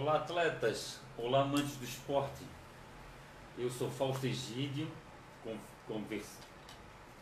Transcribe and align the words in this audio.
Olá 0.00 0.14
atletas, 0.14 1.00
olá 1.16 1.42
amantes 1.42 1.76
do 1.76 1.84
esporte. 1.84 2.44
Eu 3.58 3.68
sou 3.68 3.90
Fausto 3.90 4.28
Egídio, 4.28 4.88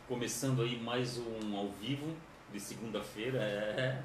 começando 0.07 0.61
aí 0.61 0.79
mais 0.79 1.17
um 1.17 1.57
ao 1.57 1.71
vivo 1.71 2.15
de 2.53 2.61
segunda-feira. 2.61 3.39
É, 3.39 4.03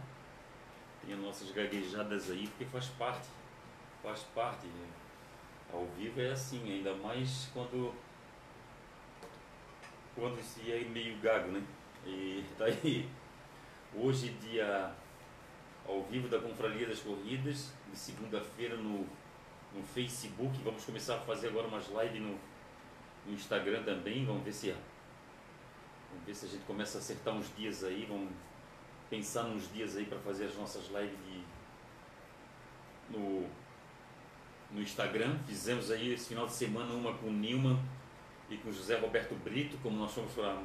tem 1.01 1.13
as 1.13 1.19
nossas 1.19 1.51
gaguejadas 1.51 2.31
aí, 2.31 2.47
porque 2.47 2.63
faz 2.63 2.85
parte, 2.97 3.27
faz 4.01 4.21
parte. 4.33 4.65
Ao 5.73 5.85
vivo 5.97 6.21
é 6.21 6.31
assim, 6.31 6.63
ainda 6.71 6.93
mais 6.93 7.49
quando 7.53 7.93
quando 10.15 10.41
se 10.41 10.71
é 10.71 10.79
meio 10.85 11.19
gago, 11.19 11.51
né? 11.51 11.61
E 12.05 12.45
tá 12.57 12.63
aí. 12.63 13.09
Hoje 13.93 14.29
dia 14.29 14.95
ao 15.85 16.03
vivo 16.03 16.29
da 16.29 16.39
Confraria 16.39 16.87
das 16.87 17.01
Corridas, 17.01 17.73
de 17.91 17.97
segunda-feira 17.97 18.75
no, 18.75 19.05
no 19.73 19.83
Facebook. 19.93 20.59
Vamos 20.63 20.83
começar 20.85 21.15
a 21.15 21.19
fazer 21.19 21.49
agora 21.49 21.67
umas 21.67 21.87
lives 21.87 22.21
no, 22.21 22.39
no 23.25 23.33
Instagram 23.33 23.83
também. 23.83 24.25
Vamos 24.25 24.43
ver 24.43 24.53
se 24.53 24.71
vamos 24.71 26.25
ver 26.25 26.35
se 26.35 26.45
a 26.45 26.49
gente 26.49 26.63
começa 26.63 26.97
a 26.97 27.01
acertar 27.01 27.33
uns 27.33 27.53
dias 27.55 27.83
aí. 27.83 28.05
Vamos 28.07 28.31
pensar 29.09 29.43
nos 29.43 29.71
dias 29.71 29.97
aí 29.97 30.05
para 30.05 30.19
fazer 30.19 30.45
as 30.45 30.55
nossas 30.55 30.87
lives 30.87 31.17
de, 31.25 31.43
no, 33.09 33.47
no 34.71 34.81
Instagram. 34.81 35.37
Fizemos 35.45 35.91
aí 35.91 36.13
esse 36.13 36.29
final 36.29 36.47
de 36.47 36.53
semana 36.53 36.93
uma 36.93 37.13
com 37.13 37.27
o 37.27 37.31
Nilman 37.31 37.79
e 38.49 38.57
com 38.57 38.69
o 38.69 38.73
José 38.73 38.97
Roberto 38.97 39.35
Brito, 39.35 39.77
como 39.83 39.97
nós 39.97 40.13
fomos 40.13 40.33
para, 40.33 40.61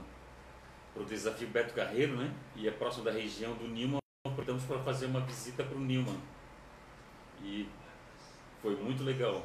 o 0.96 1.04
desafio 1.04 1.48
Beto 1.48 1.74
Carreiro, 1.74 2.16
né? 2.16 2.34
E 2.54 2.66
é 2.66 2.70
próximo 2.70 3.04
da 3.04 3.10
região 3.10 3.54
do 3.54 3.68
Nilman 3.68 3.98
aproveitamos 4.36 4.64
para 4.64 4.78
fazer 4.80 5.06
uma 5.06 5.20
visita 5.20 5.64
para 5.64 5.76
o 5.76 5.80
Nilman. 5.80 6.16
E 7.42 7.68
foi 8.62 8.76
muito 8.76 9.02
legal. 9.04 9.44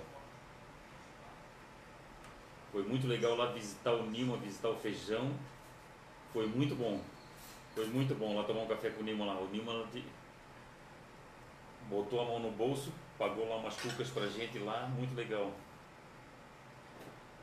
Foi 2.72 2.84
muito 2.84 3.08
legal 3.08 3.36
lá 3.36 3.48
visitar 3.48 3.92
o 3.92 4.10
Nilman, 4.10 4.40
visitar 4.40 4.70
o 4.70 4.76
feijão. 4.76 5.32
Foi 6.32 6.48
muito 6.48 6.76
bom. 6.76 7.02
Foi 7.76 7.86
muito 7.88 8.16
bom 8.16 8.36
lá 8.36 8.44
tomar 8.44 8.62
um 8.62 8.68
café 8.68 8.90
com 8.90 9.02
o 9.02 9.04
Nilman 9.04 9.26
lá. 9.28 9.40
O 9.40 9.48
Nilman 9.48 9.86
botou 11.90 12.22
a 12.22 12.26
mão 12.26 12.40
no 12.40 12.52
bolso, 12.52 12.92
pagou 13.18 13.50
lá 13.50 13.58
umas 13.58 13.76
cucas 13.76 14.10
pra 14.10 14.26
gente 14.28 14.58
lá, 14.60 14.88
muito 14.88 15.14
legal. 15.14 15.52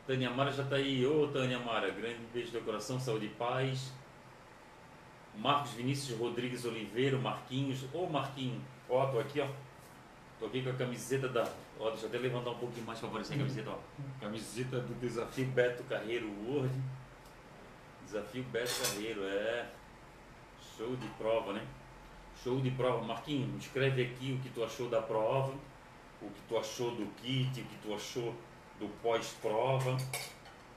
Tânia 0.06 0.30
Mara 0.30 0.50
já 0.50 0.62
está 0.62 0.76
aí. 0.76 1.06
Ô 1.06 1.28
Tânia 1.28 1.58
Mara, 1.58 1.90
grande 1.90 2.20
beijo 2.32 2.50
do 2.50 2.64
coração, 2.64 2.98
saúde 2.98 3.26
e 3.26 3.28
paz. 3.28 3.92
Marcos 5.36 5.72
Vinícius 5.72 6.18
Rodrigues 6.18 6.64
Oliveira, 6.64 7.18
Marquinhos. 7.18 7.84
Ô 7.92 8.06
Marquinho, 8.06 8.58
ó, 8.88 9.06
tô 9.06 9.18
aqui, 9.20 9.40
ó. 9.40 9.48
Tô 10.38 10.46
aqui 10.46 10.62
com 10.62 10.70
a 10.70 10.74
camiseta 10.74 11.28
da. 11.28 11.50
Ó, 11.80 11.90
deixa 11.90 12.04
eu 12.04 12.08
até 12.08 12.18
levantar 12.18 12.50
um 12.50 12.58
pouquinho 12.58 12.86
mais 12.86 12.98
para 12.98 13.08
aparecer 13.08 13.34
a 13.34 13.38
camiseta, 13.38 13.70
ó. 13.70 13.78
Camiseta 14.20 14.80
do 14.80 14.94
desafio 15.00 15.46
Beto 15.46 15.82
Carreiro 15.84 16.30
World. 16.44 16.74
Desafio 18.04 18.44
Beto 18.44 18.72
Carreiro, 18.82 19.24
é. 19.24 19.68
Show 20.76 20.94
de 20.96 21.08
prova, 21.08 21.52
né? 21.52 21.66
Show 22.42 22.60
de 22.60 22.70
prova. 22.70 23.04
Marquinho, 23.04 23.56
escreve 23.58 24.02
aqui 24.02 24.32
o 24.32 24.42
que 24.42 24.48
tu 24.50 24.62
achou 24.62 24.88
da 24.88 25.02
prova, 25.02 25.52
o 26.22 26.30
que 26.30 26.40
tu 26.48 26.56
achou 26.56 26.92
do 26.92 27.06
kit, 27.16 27.60
o 27.60 27.64
que 27.64 27.76
tu 27.82 27.92
achou 27.92 28.34
do 28.78 28.88
pós-prova. 29.02 29.96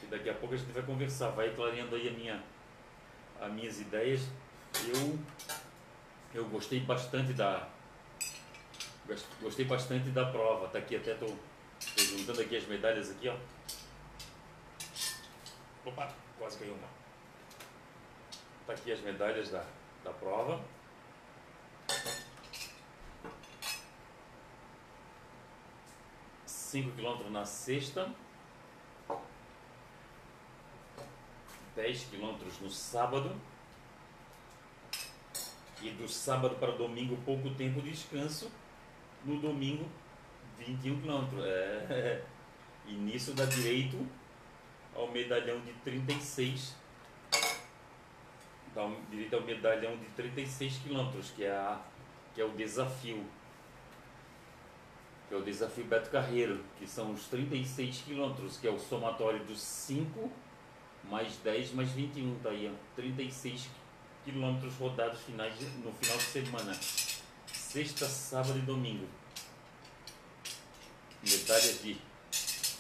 E 0.02 0.08
daqui 0.08 0.30
a 0.30 0.34
pouco 0.34 0.56
a 0.56 0.58
gente 0.58 0.72
vai 0.72 0.82
conversar, 0.82 1.30
vai 1.30 1.54
clareando 1.54 1.96
aí 1.96 2.08
a 2.08 2.12
minha, 2.12 2.44
as 3.40 3.52
minhas 3.52 3.80
ideias 3.80 4.28
eu, 4.88 5.20
eu 6.34 6.46
gostei 6.46 6.80
bastante 6.80 7.34
da 7.34 7.68
gostei 9.42 9.66
bastante 9.66 10.10
da 10.10 10.26
prova. 10.26 10.68
Tá 10.68 10.80
aqui 10.80 10.96
até 10.96 11.14
tô, 11.16 11.26
tô 11.26 12.04
juntando 12.04 12.42
aqui 12.42 12.58
as 12.58 12.66
medalhas 12.66 13.12
aqui, 13.12 13.30
ó. 13.30 13.36
Opa, 15.86 16.14
quase 16.38 16.58
caiu 16.58 16.74
uma. 16.74 16.88
Tá 18.68 18.74
aqui 18.74 18.92
as 18.92 19.02
medalhas 19.02 19.50
da, 19.50 19.66
da 20.04 20.12
prova. 20.12 20.64
Cinco 26.46 26.92
quilômetros 26.92 27.32
na 27.32 27.46
sexta. 27.46 28.10
10 31.76 32.04
quilômetros 32.06 32.60
no 32.60 32.70
sábado. 32.70 33.36
E 35.82 35.90
do 35.92 36.08
sábado 36.08 36.56
para 36.56 36.72
domingo, 36.74 37.18
pouco 37.26 37.50
tempo 37.56 37.82
de 37.82 37.92
descanso. 37.92 38.52
No 39.26 39.40
domingo, 39.40 39.86
21 40.58 41.02
quilômetros. 41.02 41.44
É, 41.46 42.24
nisso 42.88 43.34
dá 43.34 43.46
direito 43.46 44.06
ao 44.96 45.12
medalhão 45.12 45.60
de 45.62 45.74
36. 45.74 46.76
Dá 48.74 48.90
direito 49.10 49.36
ao 49.36 49.42
medalhão 49.42 49.98
de 49.98 50.06
36 50.16 50.78
quilômetros, 50.78 51.32
que 51.32 51.44
é, 51.44 51.52
a, 51.52 51.80
que 52.34 52.42
é 52.42 52.46
o 52.46 52.50
desafio. 52.52 53.26
Que 55.28 55.36
é 55.36 55.38
o 55.38 55.44
desafio 55.44 55.86
Beto 55.86 56.10
Carreiro, 56.10 56.64
que 56.78 56.88
são 56.88 57.12
os 57.12 57.28
36 57.28 58.02
quilômetros, 58.02 58.58
que 58.58 58.68
é 58.68 58.72
o 58.72 58.80
somatório 58.80 59.44
dos 59.46 59.62
5 59.62 60.30
mais 61.10 61.36
10 61.38 61.74
mais 61.74 61.92
21, 61.92 62.40
tá 62.40 62.50
aí, 62.50 62.72
ó, 62.72 62.96
36 62.96 63.62
quilômetros 63.62 63.82
quilômetros 64.24 64.76
rodados 64.76 65.22
finais 65.22 65.54
no 65.84 65.92
final 65.94 66.18
de 66.18 66.24
semana. 66.24 66.72
Sexta, 67.72 68.06
sábado 68.06 68.60
e 68.60 68.64
domingo. 68.64 69.08
Medalhas 71.24 71.82
de 71.82 71.98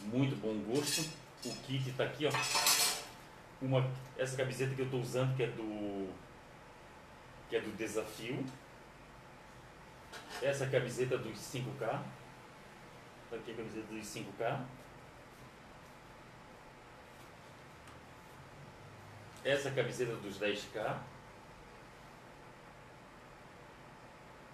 muito 0.02 0.36
bom 0.36 0.54
gosto. 0.70 1.10
O 1.46 1.56
kit 1.62 1.90
está 1.90 2.04
aqui, 2.04 2.26
ó. 2.26 2.32
Uma, 3.62 3.90
essa 4.18 4.36
camiseta 4.36 4.76
que 4.76 4.82
eu 4.82 4.86
estou 4.88 5.00
usando, 5.00 5.34
que 5.38 5.44
é 5.44 5.48
do 5.48 6.14
que 7.50 7.56
é 7.56 7.62
do 7.62 7.74
desafio. 7.78 8.46
Essa 10.42 10.68
camiseta 10.68 11.18
dos 11.18 11.40
5K. 11.40 11.80
Tá 11.80 12.04
aqui 13.38 13.52
a 13.52 13.56
camiseta 13.56 13.94
dos 13.94 14.06
5K. 14.06 14.66
Essa 19.46 19.72
camiseta 19.72 20.18
dos 20.18 20.38
10K. 20.38 21.00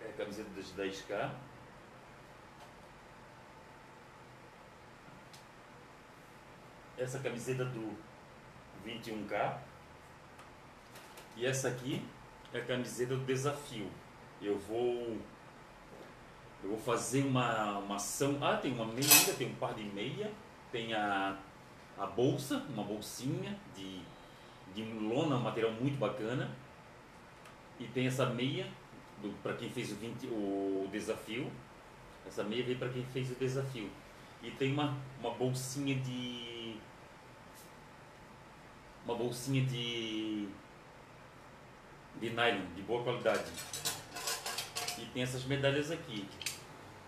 é 0.08 0.10
a 0.10 0.17
camiseta 0.28 0.50
das 0.56 0.74
10K. 0.74 1.32
Essa 6.98 7.20
camiseta 7.20 7.64
do 7.64 7.96
21K. 8.86 9.58
E 11.38 11.46
essa 11.46 11.70
aqui 11.70 12.04
é 12.54 12.60
a 12.60 12.66
camiseta 12.66 13.16
do 13.16 13.26
desafio. 13.26 13.90
Eu 14.42 14.58
vou 14.60 15.18
eu 16.64 16.72
vou 16.72 16.80
fazer 16.80 17.24
uma, 17.24 17.78
uma 17.78 17.96
ação. 17.96 18.38
Ah, 18.42 18.58
tem 18.58 18.74
uma 18.74 18.86
meia 18.86 19.34
tem 19.38 19.48
um 19.48 19.56
par 19.56 19.74
de 19.76 19.84
meia, 19.84 20.32
tem 20.72 20.94
a, 20.94 21.38
a 21.98 22.06
bolsa, 22.08 22.66
uma 22.70 22.84
bolsinha 22.84 23.58
de, 23.76 24.02
de 24.74 24.84
lona, 25.00 25.38
um 25.38 25.42
material 25.42 25.72
muito 25.72 25.98
bacana. 25.98 26.52
E 27.80 27.86
tem 27.86 28.08
essa 28.08 28.26
meia 28.26 28.66
para 29.42 29.54
quem 29.54 29.70
fez 29.70 29.92
o, 29.92 29.96
20, 29.96 30.28
o 30.28 30.88
desafio. 30.92 31.52
Essa 32.26 32.44
meia 32.44 32.64
veio 32.64 32.78
para 32.78 32.90
quem 32.90 33.06
fez 33.06 33.32
o 33.32 33.36
desafio. 33.36 33.90
E 34.44 34.52
tem 34.52 34.74
uma, 34.74 34.96
uma 35.20 35.32
bolsinha 35.32 35.96
de. 35.96 36.76
Uma 39.06 39.16
bolsinha 39.16 39.66
de. 39.66 40.48
de 42.20 42.30
nylon, 42.30 42.66
de 42.76 42.82
boa 42.84 43.04
qualidade. 43.04 43.50
E 44.98 45.06
tem 45.14 45.24
essas 45.24 45.46
medalhas 45.46 45.92
aqui. 45.92 46.28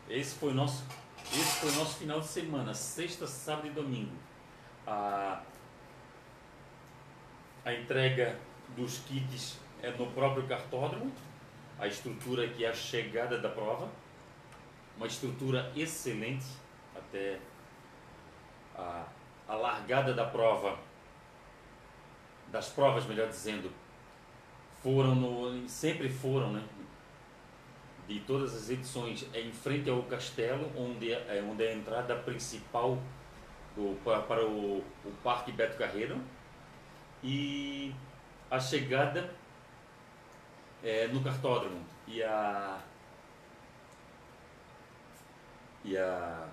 Esse 0.09 0.35
foi 0.35 0.51
o 0.51 0.55
nosso, 0.55 0.85
esse 1.31 1.59
foi 1.59 1.69
o 1.69 1.73
nosso 1.73 1.99
final 1.99 2.19
de 2.19 2.27
semana, 2.27 2.73
sexta, 2.73 3.27
sábado 3.27 3.67
e 3.67 3.71
domingo. 3.71 4.15
A, 4.87 5.43
a 7.63 7.73
entrega 7.73 8.39
dos 8.75 8.99
kits 8.99 9.59
é 9.83 9.91
no 9.91 10.07
próprio 10.11 10.47
cartódromo 10.47 11.11
a 11.79 11.87
estrutura 11.87 12.47
que 12.47 12.65
é 12.65 12.69
a 12.69 12.73
chegada 12.73 13.37
da 13.37 13.49
prova, 13.49 13.89
uma 14.97 15.07
estrutura 15.07 15.71
excelente, 15.75 16.45
até 16.95 17.39
a, 18.75 19.05
a 19.47 19.55
largada 19.55 20.13
da 20.13 20.25
prova, 20.25 20.77
das 22.51 22.69
provas, 22.69 23.05
melhor 23.05 23.29
dizendo, 23.29 23.71
foram 24.83 25.15
no, 25.15 25.67
sempre 25.69 26.09
foram, 26.09 26.51
né? 26.51 26.63
De 28.07 28.19
todas 28.21 28.55
as 28.55 28.69
edições, 28.69 29.25
é 29.33 29.39
em 29.39 29.51
frente 29.51 29.89
ao 29.89 30.01
castelo, 30.03 30.71
onde 30.75 31.13
é, 31.13 31.37
é 31.37 31.43
onde 31.47 31.63
é 31.63 31.71
a 31.71 31.75
entrada 31.75 32.15
principal 32.15 32.97
do, 33.75 33.95
para, 34.03 34.21
para 34.23 34.45
o, 34.45 34.79
o 34.79 35.11
Parque 35.23 35.51
Beto 35.51 35.77
Carreiro. 35.77 36.19
E 37.23 37.93
a 38.49 38.59
chegada 38.59 39.29
é, 40.83 41.07
no 41.07 41.21
cartódromo. 41.21 41.83
E 42.07 42.23
a, 42.23 42.79
e 45.83 45.97
a, 45.97 46.47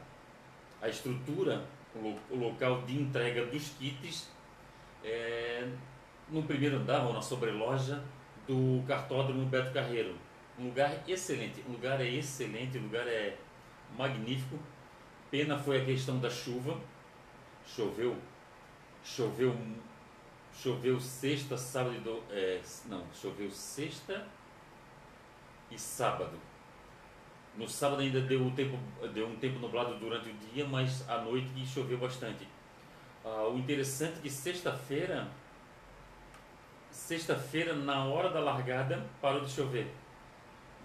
a 0.82 0.88
estrutura, 0.88 1.64
o, 1.94 2.16
o 2.30 2.36
local 2.36 2.82
de 2.82 3.00
entrega 3.00 3.46
dos 3.46 3.70
kits 3.70 4.28
é 5.04 5.68
no 6.28 6.42
primeiro 6.42 6.76
andar 6.76 7.06
ou 7.06 7.12
na 7.12 7.22
sobreloja 7.22 8.02
do 8.46 8.82
cartódromo 8.86 9.46
Beto 9.46 9.72
Carreiro. 9.72 10.14
Um 10.58 10.66
lugar 10.66 11.02
excelente, 11.06 11.62
o 11.68 11.72
lugar 11.72 12.00
é 12.00 12.08
excelente, 12.08 12.78
o 12.78 12.82
lugar 12.82 13.06
é 13.06 13.36
magnífico. 13.96 14.58
Pena 15.30 15.58
foi 15.58 15.82
a 15.82 15.84
questão 15.84 16.18
da 16.18 16.30
chuva. 16.30 16.78
Choveu, 17.66 18.16
choveu, 19.04 19.56
choveu 20.62 20.98
sexta, 20.98 21.56
sábado 21.56 21.96
e 21.96 22.00
do, 22.00 22.22
é, 22.30 22.60
não, 22.86 23.04
choveu 23.14 23.50
sexta 23.50 24.26
e 25.70 25.78
sábado. 25.78 26.38
No 27.56 27.68
sábado 27.68 28.02
ainda 28.02 28.20
deu 28.20 28.42
um 28.42 28.50
tempo, 28.50 28.78
deu 29.14 29.26
um 29.26 29.36
tempo 29.36 29.58
nublado 29.58 29.98
durante 29.98 30.28
o 30.30 30.34
dia, 30.52 30.66
mas 30.66 31.08
à 31.08 31.18
noite 31.18 31.66
choveu 31.66 31.98
bastante. 31.98 32.46
Ah, 33.24 33.48
o 33.48 33.58
interessante 33.58 34.18
é 34.18 34.22
que 34.22 34.30
sexta-feira, 34.30 35.26
sexta-feira 36.90 37.74
na 37.74 38.04
hora 38.04 38.30
da 38.30 38.40
largada 38.40 39.04
parou 39.20 39.40
de 39.40 39.50
chover. 39.50 39.90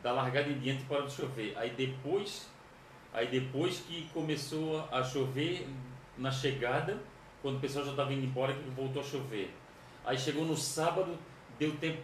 Da 0.02 0.12
largada 0.12 0.50
em 0.50 0.60
diante 0.60 0.84
parou 0.86 1.06
de 1.06 1.14
chover. 1.14 1.58
Aí 1.58 1.72
depois, 1.72 2.50
aí 3.14 3.28
depois 3.28 3.80
que 3.82 4.10
começou 4.14 4.88
a 4.92 5.04
chover 5.04 5.68
na 6.18 6.32
chegada, 6.32 6.98
quando 7.42 7.58
o 7.58 7.60
pessoal 7.60 7.86
já 7.86 7.92
estava 7.92 8.14
indo 8.14 8.26
embora, 8.26 8.54
que 8.54 8.70
voltou 8.70 9.02
a 9.02 9.06
chover. 9.06 9.61
Aí 10.04 10.18
chegou 10.18 10.46
no 10.46 10.58
sábado, 10.58 11.18
deu 11.60 11.76
tempo, 11.78 12.02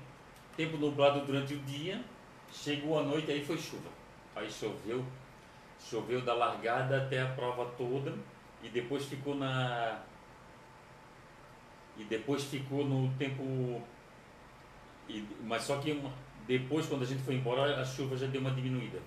tempo 0.55 0.77
nublado 0.77 1.25
durante 1.25 1.53
o 1.53 1.59
dia, 1.59 2.03
chegou 2.51 2.99
a 2.99 3.03
noite, 3.03 3.31
aí 3.31 3.43
foi 3.43 3.57
chuva. 3.57 3.89
Aí 4.35 4.49
choveu, 4.49 5.03
choveu 5.79 6.21
da 6.21 6.33
largada 6.33 6.97
até 6.97 7.21
a 7.21 7.27
prova 7.27 7.65
toda 7.77 8.13
e 8.63 8.69
depois 8.69 9.05
ficou 9.05 9.35
na 9.35 10.01
e 11.97 12.03
depois 12.03 12.43
ficou 12.43 12.85
no 12.85 13.11
tempo 13.17 13.81
e, 15.09 15.25
mas 15.43 15.63
só 15.63 15.79
que 15.79 15.91
uma, 15.91 16.11
depois 16.45 16.85
quando 16.85 17.03
a 17.03 17.05
gente 17.05 17.23
foi 17.23 17.35
embora 17.35 17.81
a 17.81 17.85
chuva 17.85 18.15
já 18.15 18.27
deu 18.27 18.41
uma 18.41 18.51
diminuída 18.51 18.99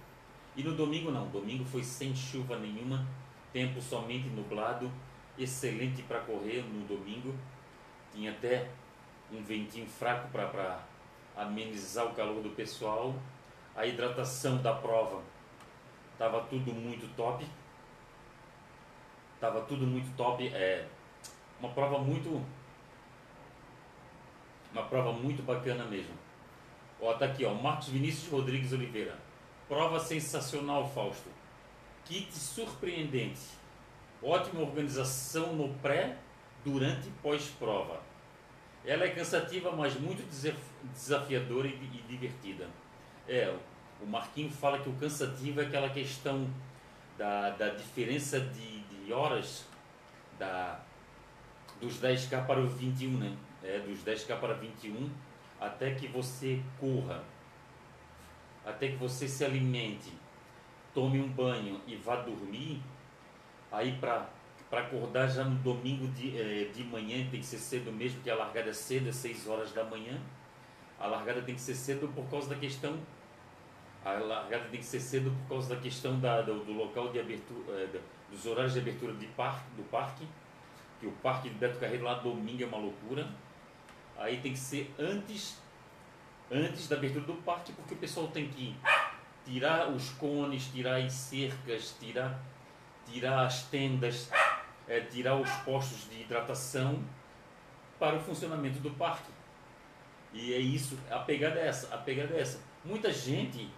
e 0.57 0.63
no 0.63 0.75
domingo 0.75 1.11
não 1.11 1.29
domingo 1.29 1.65
foi 1.65 1.85
sem 1.85 2.15
chuva 2.15 2.59
nenhuma 2.59 3.07
tempo 3.53 3.81
somente 3.81 4.29
nublado 4.29 4.91
excelente 5.39 6.03
para 6.03 6.21
correr 6.21 6.63
no 6.63 6.85
domingo 6.87 7.35
tinha 8.13 8.33
até 8.33 8.69
um 9.33 9.43
ventinho 9.43 9.87
fraco 9.87 10.29
para 10.31 10.81
amenizar 11.37 12.07
o 12.07 12.15
calor 12.15 12.43
do 12.43 12.51
pessoal 12.51 13.15
a 13.77 13.87
hidratação 13.87 14.59
da 14.59 14.75
prova 14.75 15.23
estava 16.13 16.41
tudo 16.43 16.73
muito 16.73 17.09
top 17.17 17.47
estava 19.35 19.61
tudo 19.63 19.87
muito 19.87 20.15
top 20.17 20.47
é 20.49 20.87
uma 21.61 21.71
prova 21.71 21.99
muito 21.99 22.45
uma 24.73 24.85
prova 24.85 25.13
muito 25.13 25.43
bacana 25.43 25.85
mesmo. 25.85 26.15
Ó, 27.01 27.13
tá 27.15 27.27
aqui, 27.27 27.45
ó, 27.45 27.53
Marcos 27.55 27.89
Vinícius 27.89 28.31
Rodrigues 28.31 28.73
Oliveira. 28.73 29.17
Prova 29.69 29.99
sensacional, 29.99 30.89
Fausto. 30.89 31.29
Kit 32.05 32.33
surpreendente. 32.33 33.41
Ótima 34.23 34.61
organização 34.61 35.55
no 35.55 35.75
pré, 35.77 36.17
durante 36.65 37.09
e 37.09 37.13
pós-prova. 37.23 38.01
Ela 38.85 39.05
é 39.05 39.11
cansativa, 39.11 39.71
mas 39.73 39.95
muito 39.95 40.23
desafiadora 40.93 41.69
e, 41.69 42.05
divertida. 42.09 42.69
É, 43.29 43.55
o 44.01 44.07
Marquinho 44.07 44.51
fala 44.51 44.79
que 44.79 44.89
o 44.89 44.95
cansativo 44.95 45.61
é 45.61 45.67
aquela 45.67 45.91
questão 45.91 46.49
da, 47.19 47.51
da 47.51 47.69
diferença 47.71 48.41
de, 48.41 48.81
de 48.81 49.13
horas 49.13 49.67
da, 50.39 50.81
dos 51.81 52.01
10K 52.01 52.47
para 52.47 52.61
os 52.61 52.73
21, 52.75 53.19
né? 53.19 53.37
é, 53.63 53.79
dos 53.81 54.03
10K 54.03 54.39
para 54.39 54.55
21, 54.55 55.11
até 55.61 55.95
que 55.95 56.07
você 56.09 56.63
corra, 56.79 57.23
até 58.65 58.89
que 58.89 58.97
você 58.97 59.29
se 59.29 59.45
alimente, 59.45 60.13
tome 60.95 61.21
um 61.21 61.29
banho 61.29 61.81
e 61.87 61.97
vá 61.97 62.17
dormir, 62.17 62.83
aí 63.71 63.97
para 63.99 64.29
para 64.71 64.83
acordar 64.83 65.29
já 65.29 65.45
no 65.45 65.57
domingo 65.57 66.07
de, 66.09 66.41
é, 66.41 66.71
de 66.73 66.85
manhã 66.85 67.27
tem 67.31 67.41
que 67.41 67.47
ser 67.47 67.59
cedo 67.59 67.93
mesmo, 67.93 68.23
que 68.23 68.31
a 68.31 68.37
largada 68.37 68.71
é 68.71 68.73
cedo, 68.73 69.09
é 69.09 69.13
6 69.13 69.49
horas 69.49 69.73
da 69.73 69.85
manhã. 69.85 70.19
A 70.99 71.07
largada 71.07 71.43
tem 71.43 71.55
que 71.55 71.61
ser 71.61 71.75
cedo 71.75 72.09
por 72.15 72.25
causa 72.31 72.49
da 72.49 72.55
questão. 72.55 72.99
A 74.05 74.13
largada 74.13 74.65
tem 74.71 74.81
que 74.81 74.87
ser 74.87 75.01
cedo 75.01 75.31
por 75.43 75.55
causa 75.55 75.75
da 75.75 75.81
questão 75.81 76.21
da, 76.21 76.41
do, 76.41 76.65
do 76.65 76.73
local 76.73 77.11
de 77.11 77.19
abertura, 77.19 77.73
é, 77.73 78.01
dos 78.31 78.47
horários 78.47 78.75
de 78.75 78.79
abertura 78.79 79.13
de 79.15 79.27
parque, 79.27 79.65
do 79.77 79.83
parque. 79.91 80.27
Que 81.01 81.07
o 81.07 81.13
parque 81.13 81.49
de 81.49 81.57
Beto 81.57 81.79
Carreiro 81.79 82.05
lá 82.05 82.15
domingo 82.15 82.63
é 82.63 82.67
uma 82.67 82.79
loucura 82.79 83.27
aí 84.21 84.39
tem 84.39 84.53
que 84.53 84.59
ser 84.59 84.95
antes, 84.99 85.59
antes 86.51 86.87
da 86.87 86.97
abertura 86.97 87.25
do 87.25 87.35
parque, 87.43 87.73
porque 87.73 87.95
o 87.95 87.97
pessoal 87.97 88.29
tem 88.29 88.49
que 88.49 88.77
tirar 89.45 89.89
os 89.89 90.11
cones, 90.11 90.67
tirar 90.67 90.97
as 90.97 91.13
cercas, 91.13 91.97
tirar, 91.99 92.39
tirar 93.11 93.47
as 93.47 93.65
tendas, 93.65 94.31
é, 94.91 95.01
tirar 95.01 95.37
os 95.37 95.49
postos 95.65 96.11
de 96.11 96.23
hidratação 96.23 96.99
para 97.97 98.17
o 98.17 98.21
funcionamento 98.21 98.81
do 98.81 98.91
parque. 98.91 99.31
E 100.33 100.53
é 100.53 100.59
isso, 100.59 100.99
a 101.09 101.21
pegada 101.21 101.61
é 101.61 101.69
essa, 101.69 101.95
a 101.95 101.99
pegada 101.99 102.35
é 102.35 102.41
essa. 102.41 102.61
Muita 102.85 103.13
gente 103.13 103.71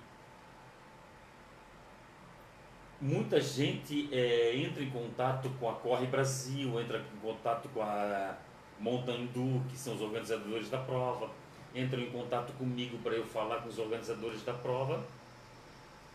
muita 2.99 3.41
gente 3.41 4.09
é, 4.13 4.57
entra 4.57 4.83
em 4.83 4.89
contato 4.89 5.51
com 5.61 5.69
a 5.69 5.75
Corre 5.75 6.07
Brasil, 6.07 6.81
entra 6.81 6.99
em 6.99 7.21
contato 7.21 7.69
com 7.69 7.83
a 7.83 8.37
Montandu, 8.79 9.63
que 9.69 9.77
são 9.77 9.95
os 9.97 10.01
organizadores 10.01 10.71
da 10.71 10.79
prova, 10.79 11.29
entram 11.75 12.01
em 12.01 12.11
contato 12.11 12.53
comigo 12.55 12.97
para 12.99 13.13
eu 13.13 13.27
falar 13.27 13.61
com 13.61 13.69
os 13.69 13.79
organizadores 13.79 14.43
da 14.45 14.55
prova 14.55 15.05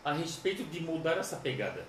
a 0.04 0.12
respeito 0.12 0.64
de 0.64 0.80
mudar 0.80 1.18
essa 1.18 1.36
pegada. 1.36 1.86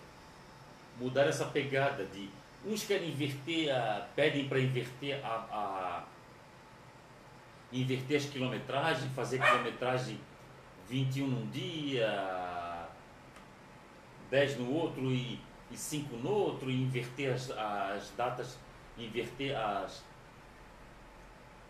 Mudar 0.99 1.27
essa 1.27 1.45
pegada 1.45 2.03
de 2.05 2.29
uns 2.65 2.83
querem 2.83 3.09
inverter, 3.09 3.73
a, 3.73 4.07
pedem 4.15 4.47
para 4.47 4.59
inverter 4.59 5.23
a, 5.25 5.29
a 5.29 6.05
inverter 7.71 8.17
as 8.17 8.25
quilometragens, 8.25 9.11
fazer 9.13 9.39
quilometragem 9.39 10.19
21 10.89 11.27
num 11.27 11.49
dia, 11.51 12.87
10 14.29 14.57
no 14.57 14.73
outro 14.73 15.11
e, 15.11 15.39
e 15.71 15.77
5 15.77 16.15
no 16.17 16.29
outro, 16.29 16.69
e 16.69 16.81
inverter 16.81 17.33
as, 17.33 17.51
as 17.51 18.09
datas, 18.17 18.57
inverter 18.97 19.55
as, 19.55 20.03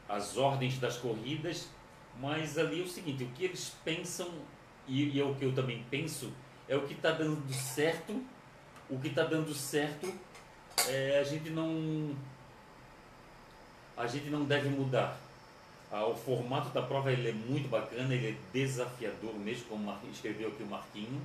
as 0.08 0.38
ordens 0.38 0.80
das 0.80 0.98
corridas, 0.98 1.70
mas 2.20 2.58
ali 2.58 2.82
é 2.82 2.84
o 2.84 2.88
seguinte, 2.88 3.24
o 3.24 3.30
que 3.32 3.46
eles 3.46 3.76
pensam, 3.84 4.30
e, 4.88 5.10
e 5.10 5.20
é 5.20 5.24
o 5.24 5.36
que 5.36 5.46
eu 5.46 5.54
também 5.54 5.86
penso, 5.90 6.32
é 6.68 6.76
o 6.76 6.88
que 6.88 6.94
está 6.94 7.12
dando 7.12 7.54
certo, 7.54 8.24
o 8.90 8.98
que 9.00 9.10
está 9.10 9.24
dando 9.24 9.54
certo, 9.54 10.12
é, 10.88 11.20
a 11.20 11.24
gente 11.24 11.50
não 11.50 12.16
a 13.98 14.08
gente 14.08 14.30
não 14.30 14.46
deve 14.46 14.70
mudar. 14.70 15.20
Ah, 15.92 16.06
o 16.06 16.16
formato 16.16 16.70
da 16.70 16.82
prova 16.82 17.12
ele 17.12 17.30
é 17.30 17.34
muito 17.34 17.68
bacana, 17.68 18.14
ele 18.14 18.30
é 18.30 18.36
desafiador 18.54 19.34
mesmo, 19.34 19.66
como 19.66 19.98
escreveu 20.12 20.50
aqui 20.50 20.64
o 20.64 20.68
Marquinho, 20.68 21.22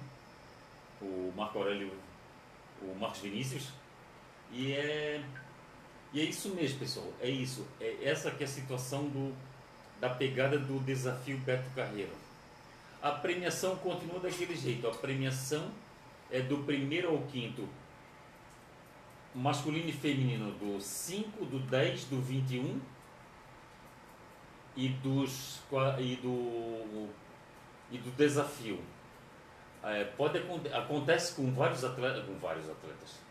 o 1.01 1.33
Marco 1.37 1.59
Aurélio, 1.59 1.93
o 2.83 2.95
Marcos 2.99 3.21
Vinícius, 3.21 3.69
e 4.51 4.73
é 4.73 5.23
e 6.15 6.21
é 6.21 6.25
isso 6.25 6.51
mesmo, 6.51 6.79
pessoal. 6.79 7.13
É 7.21 7.29
isso. 7.29 7.67
É 7.81 7.97
essa 8.05 8.31
que 8.31 8.45
é 8.45 8.47
a 8.47 8.49
situação 8.49 9.09
do, 9.09 9.35
da 10.01 10.09
pegada 10.09 10.57
do 10.57 10.79
desafio 10.79 11.37
Beto 11.39 11.69
Carreiro. 11.75 12.13
A 13.03 13.11
premiação 13.11 13.75
continua 13.77 14.21
daquele 14.21 14.55
jeito. 14.55 14.87
A 14.87 14.93
premiação 14.93 15.73
é 16.31 16.41
do 16.41 16.59
primeiro 16.59 17.11
ao 17.11 17.19
quinto. 17.23 17.69
Masculino 19.35 19.89
e 19.89 19.93
feminino 19.93 20.53
do 20.53 20.81
5, 20.81 21.45
do 21.47 21.59
10, 21.59 22.05
do 22.05 22.21
21 22.21 22.81
e, 24.77 24.89
dos, 24.89 25.61
e, 25.99 26.17
do, 26.17 27.09
e 27.91 27.99
do 27.99 28.11
desafio. 28.17 28.81
É, 29.83 30.05
pode, 30.05 30.39
acontece 30.73 31.35
com 31.35 31.53
vários 31.53 31.85
atletas, 31.85 32.25
com 32.25 32.39
vários 32.39 32.71
atletas 32.71 33.25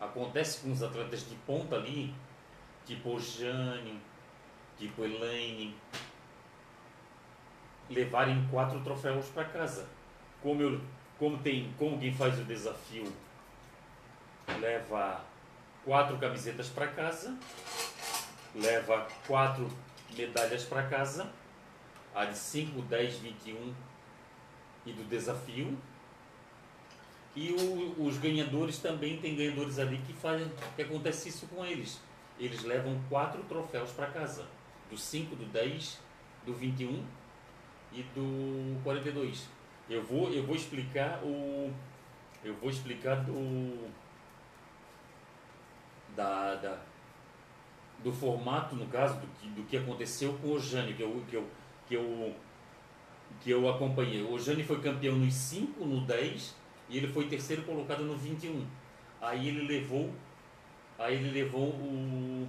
Acontece 0.00 0.60
com 0.60 0.72
os 0.72 0.82
atletas 0.82 1.26
de 1.28 1.34
ponta 1.36 1.76
ali, 1.76 2.14
tipo 2.84 3.18
Jânio, 3.18 3.98
tipo 4.76 5.04
Elaine, 5.04 5.74
levarem 7.88 8.46
quatro 8.50 8.80
troféus 8.82 9.26
para 9.30 9.46
casa. 9.46 9.88
Como, 10.42 10.60
eu, 10.60 10.80
como, 11.18 11.38
tem, 11.38 11.72
como 11.78 11.98
quem 11.98 12.12
faz 12.12 12.38
o 12.38 12.44
desafio 12.44 13.10
leva 14.60 15.24
quatro 15.86 16.18
camisetas 16.18 16.68
para 16.68 16.88
casa, 16.88 17.38
leva 18.52 19.06
quatro 19.24 19.70
medalhas 20.16 20.64
para 20.64 20.82
casa, 20.82 21.30
a 22.12 22.24
de 22.24 22.36
5, 22.36 22.82
10, 22.82 23.18
21 23.20 23.74
e 24.84 24.92
do 24.92 25.04
desafio. 25.08 25.78
E 27.36 27.52
o, 27.52 28.04
os 28.04 28.18
ganhadores 28.18 28.78
também 28.78 29.18
tem 29.18 29.36
ganhadores 29.36 29.78
ali 29.78 29.98
que 29.98 30.12
fazem 30.12 30.50
que 30.74 30.82
acontece 30.82 31.28
isso 31.28 31.46
com 31.46 31.64
eles. 31.64 32.00
Eles 32.38 32.64
levam 32.64 33.00
quatro 33.08 33.42
troféus 33.44 33.90
para 33.92 34.06
casa. 34.08 34.46
Do 34.90 34.98
5, 34.98 35.36
do 35.36 35.44
10, 35.46 36.00
do 36.44 36.54
21 36.54 37.04
e 37.92 38.02
do 38.02 38.82
42. 38.82 39.46
Eu 39.88 40.02
vou, 40.02 40.32
eu 40.32 40.44
vou 40.44 40.56
explicar 40.56 41.22
o. 41.22 41.72
Eu 42.42 42.54
vou 42.54 42.70
explicar 42.70 43.16
do. 43.16 43.88
Da, 46.16 46.54
da, 46.54 46.78
do 48.02 48.12
formato, 48.12 48.74
no 48.74 48.86
caso, 48.86 49.20
do 49.20 49.26
que, 49.26 49.48
do 49.48 49.62
que 49.64 49.76
aconteceu 49.76 50.32
com 50.34 50.52
o 50.52 50.58
Jânio, 50.58 50.94
que 50.96 51.02
eu, 51.02 51.22
que 51.28 51.36
eu, 51.36 51.48
que 51.86 51.94
eu, 51.94 52.34
que 53.40 53.50
eu 53.50 53.68
acompanhei. 53.68 54.22
O 54.22 54.38
Jânio 54.38 54.64
foi 54.64 54.80
campeão 54.80 55.16
nos 55.16 55.34
5, 55.34 55.84
no 55.84 56.00
10 56.06 56.54
e 56.88 56.96
ele 56.96 57.08
foi 57.08 57.26
terceiro 57.28 57.62
colocado 57.62 58.04
no 58.04 58.16
21. 58.16 58.64
Aí 59.20 59.48
ele 59.48 59.66
levou, 59.66 60.10
aí 60.98 61.16
ele 61.16 61.30
levou 61.30 61.68
o, 61.68 62.48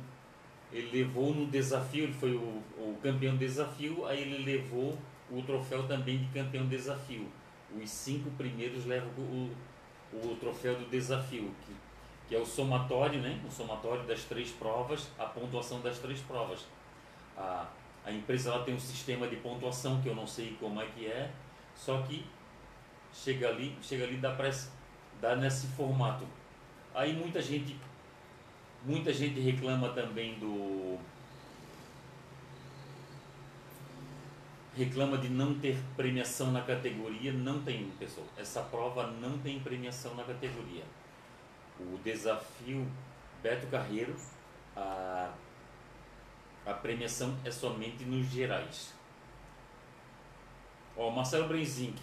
ele 0.71 1.03
levou 1.03 1.33
no 1.33 1.47
desafio, 1.47 2.03
ele 2.03 2.13
foi 2.13 2.35
o, 2.35 2.61
o 2.77 2.97
campeão 3.01 3.33
do 3.33 3.39
desafio, 3.39 4.05
aí 4.05 4.21
ele 4.21 4.43
levou 4.43 4.97
o 5.31 5.41
troféu 5.41 5.87
também 5.87 6.19
de 6.19 6.27
campeão 6.27 6.63
do 6.63 6.69
desafio. 6.69 7.27
Os 7.75 7.89
cinco 7.89 8.29
primeiros 8.31 8.85
levam 8.85 9.09
o, 9.17 9.51
o 10.13 10.35
troféu 10.39 10.75
do 10.75 10.89
desafio, 10.89 11.51
que, 11.65 11.73
que 12.27 12.35
é 12.35 12.39
o 12.39 12.45
somatório, 12.45 13.21
né? 13.21 13.39
O 13.47 13.51
somatório 13.51 14.03
das 14.03 14.23
três 14.23 14.51
provas, 14.51 15.07
a 15.17 15.25
pontuação 15.25 15.81
das 15.81 15.99
três 15.99 16.19
provas. 16.19 16.65
A, 17.37 17.67
a 18.05 18.11
empresa 18.11 18.51
ela 18.51 18.63
tem 18.63 18.73
um 18.73 18.79
sistema 18.79 19.27
de 19.27 19.37
pontuação 19.37 20.01
que 20.01 20.09
eu 20.09 20.15
não 20.15 20.27
sei 20.27 20.57
como 20.59 20.81
é 20.81 20.85
que 20.87 21.07
é, 21.07 21.31
só 21.75 22.01
que 22.01 22.25
chega 23.13 23.49
ali, 23.49 23.77
chega 23.81 24.03
ali 24.03 24.17
dá 24.17 24.31
para 24.33 24.49
dá 25.21 25.35
nesse 25.35 25.67
formato. 25.67 26.25
Aí 26.93 27.13
muita 27.13 27.41
gente 27.41 27.75
muita 28.85 29.11
gente 29.11 29.39
reclama 29.39 29.89
também 29.89 30.39
do 30.39 30.99
reclama 34.75 35.17
de 35.17 35.29
não 35.29 35.55
ter 35.59 35.77
premiação 35.95 36.51
na 36.51 36.61
categoria, 36.61 37.33
não 37.33 37.63
tem, 37.63 37.89
pessoal. 37.99 38.27
Essa 38.37 38.61
prova 38.61 39.07
não 39.07 39.37
tem 39.39 39.59
premiação 39.59 40.13
na 40.13 40.23
categoria. 40.23 40.83
O 41.79 41.97
desafio 42.03 42.87
Beto 43.41 43.67
Carreiro, 43.67 44.15
a, 44.75 45.31
a 46.65 46.73
premiação 46.73 47.37
é 47.45 47.51
somente 47.51 48.03
nos 48.03 48.27
gerais. 48.27 48.93
Ó, 50.95 51.11
Marcelo 51.11 51.47
Brenzink, 51.47 52.01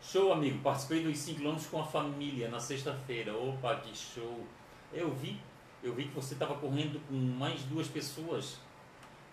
Show, 0.00 0.32
amigo. 0.32 0.58
Participei 0.60 1.02
dos 1.02 1.18
5 1.18 1.40
km 1.40 1.56
com 1.70 1.80
a 1.80 1.84
família 1.84 2.48
na 2.48 2.60
sexta-feira. 2.60 3.36
Opa, 3.36 3.76
que 3.76 3.96
show. 3.96 4.46
Eu 4.92 5.12
vi, 5.12 5.38
eu 5.82 5.94
vi 5.94 6.04
que 6.04 6.14
você 6.14 6.34
estava 6.34 6.54
correndo 6.54 7.00
com 7.08 7.14
mais 7.14 7.62
duas 7.64 7.88
pessoas. 7.88 8.58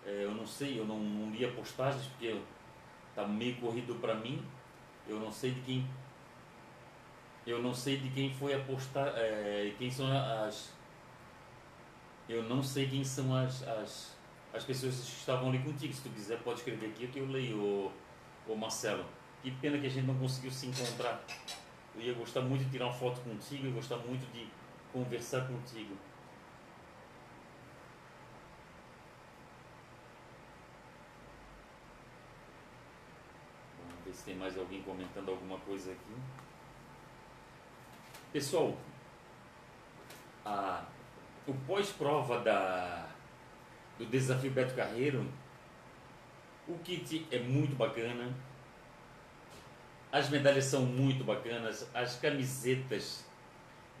É, 0.04 0.24
eu 0.24 0.32
não 0.32 0.46
sei, 0.46 0.78
eu 0.78 0.84
não, 0.84 0.98
não 0.98 1.30
li 1.30 1.44
a 1.44 1.52
postagem 1.52 2.00
porque 2.10 2.38
tá 3.14 3.26
meio 3.26 3.56
corrido 3.56 3.94
para 4.00 4.14
mim. 4.16 4.42
Eu 5.08 5.18
não 5.18 5.32
sei 5.32 5.52
de 5.52 5.60
quem 5.62 5.86
eu 7.46 7.62
não 7.62 7.72
sei 7.72 7.98
de 7.98 8.10
quem 8.10 8.32
foi 8.34 8.54
a 8.54 8.58
postar, 8.60 9.12
é, 9.16 9.72
quem 9.78 9.90
são 9.90 10.06
as 10.10 10.74
eu 12.28 12.42
não 12.42 12.60
sei 12.60 12.88
quem 12.88 13.04
são 13.04 13.34
as, 13.36 13.62
as, 13.62 14.16
as 14.52 14.64
pessoas 14.64 14.94
que 14.94 15.00
estavam 15.02 15.48
ali 15.48 15.60
contigo. 15.60 15.92
Se 15.92 16.02
tu 16.02 16.08
quiser 16.08 16.40
pode 16.42 16.58
escrever 16.58 16.88
aqui 16.88 17.06
que 17.06 17.20
eu 17.20 17.26
leio, 17.26 17.56
o, 17.56 17.92
o 18.48 18.56
Marcelo. 18.56 19.04
Que 19.42 19.50
pena 19.52 19.78
que 19.78 19.86
a 19.86 19.90
gente 19.90 20.06
não 20.06 20.16
conseguiu 20.16 20.50
se 20.50 20.66
encontrar. 20.66 21.24
Eu 21.94 22.02
ia 22.02 22.14
gostar 22.14 22.40
muito 22.40 22.64
de 22.64 22.70
tirar 22.70 22.86
uma 22.86 22.94
foto 22.94 23.20
contigo, 23.20 23.64
eu 23.64 23.68
ia 23.68 23.74
gostar 23.74 23.96
muito 23.98 24.30
de 24.32 24.48
conversar 24.92 25.46
contigo. 25.46 25.96
Vamos 33.78 34.04
ver 34.04 34.12
se 34.12 34.24
tem 34.24 34.34
mais 34.34 34.58
alguém 34.58 34.82
comentando 34.82 35.30
alguma 35.30 35.58
coisa 35.60 35.92
aqui. 35.92 36.14
Pessoal, 38.36 38.76
a, 40.44 40.84
o 41.46 41.54
pós-prova 41.66 42.38
da, 42.40 43.08
do 43.98 44.04
desafio 44.04 44.50
Beto 44.50 44.74
Carreiro, 44.74 45.26
o 46.68 46.76
kit 46.80 47.26
é 47.30 47.38
muito 47.38 47.74
bacana. 47.76 48.30
As 50.12 50.28
medalhas 50.28 50.66
são 50.66 50.82
muito 50.82 51.24
bacanas, 51.24 51.88
as 51.94 52.16
camisetas 52.16 53.24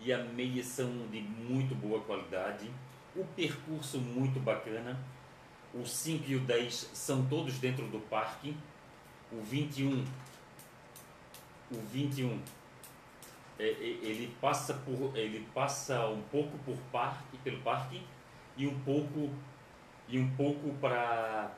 e 0.00 0.12
a 0.12 0.18
meia 0.22 0.62
são 0.62 1.08
de 1.10 1.22
muito 1.22 1.74
boa 1.74 2.02
qualidade, 2.02 2.70
o 3.14 3.24
percurso 3.24 3.96
muito 3.96 4.38
bacana, 4.38 5.00
o 5.72 5.86
5 5.86 6.24
e 6.28 6.36
o 6.36 6.40
10 6.40 6.90
são 6.92 7.24
todos 7.26 7.58
dentro 7.58 7.86
do 7.86 8.00
parque, 8.00 8.54
o 9.32 9.40
21, 9.40 10.04
o 11.70 11.80
21 11.90 12.28
é, 12.28 12.34
é, 12.34 12.55
ele 13.58 14.34
passa 14.40 14.74
por 14.74 15.16
ele 15.16 15.46
passa 15.54 16.06
um 16.08 16.20
pouco 16.22 16.58
por 16.58 16.76
parque 16.92 17.38
pelo 17.38 17.60
parque 17.62 18.02
e 18.56 18.66
um 18.66 18.78
pouco 18.80 19.30
e 20.08 20.18
um 20.18 20.30
pouco 20.36 20.72
para 20.74 21.50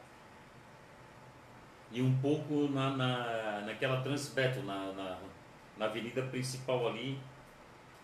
e 1.91 2.03
um 2.03 2.19
pouco 2.21 2.69
na, 2.69 2.91
na, 2.91 3.61
naquela 3.63 4.03
Transbeto, 4.03 4.61
na, 4.63 4.93
na, 4.93 5.19
na 5.77 5.87
avenida 5.87 6.23
principal 6.23 6.87
ali, 6.87 7.19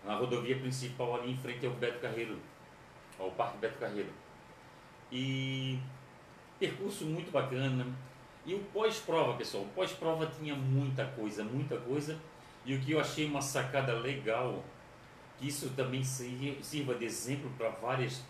na 0.03 0.15
rodovia 0.15 0.57
principal 0.57 1.15
ali 1.15 1.31
em 1.31 1.37
frente 1.37 1.65
ao 1.65 1.73
Beto 1.73 1.99
Carreiro, 1.99 2.39
ao 3.19 3.31
Parque 3.31 3.57
Beto 3.59 3.77
Carreiro. 3.77 4.09
E 5.11 5.79
percurso 6.59 7.05
muito 7.05 7.31
bacana. 7.31 7.85
E 8.45 8.53
o 8.53 8.59
pós-prova, 8.73 9.37
pessoal, 9.37 9.63
o 9.63 9.69
pós-prova 9.69 10.27
tinha 10.27 10.55
muita 10.55 11.05
coisa, 11.07 11.43
muita 11.43 11.77
coisa. 11.77 12.17
E 12.65 12.73
o 12.73 12.81
que 12.81 12.93
eu 12.93 12.99
achei 12.99 13.25
uma 13.25 13.41
sacada 13.41 13.93
legal, 13.93 14.63
que 15.37 15.47
isso 15.47 15.69
também 15.71 16.03
sirva 16.03 16.95
de 16.95 17.05
exemplo 17.05 17.49
para 17.57 17.69
várias, 17.69 18.23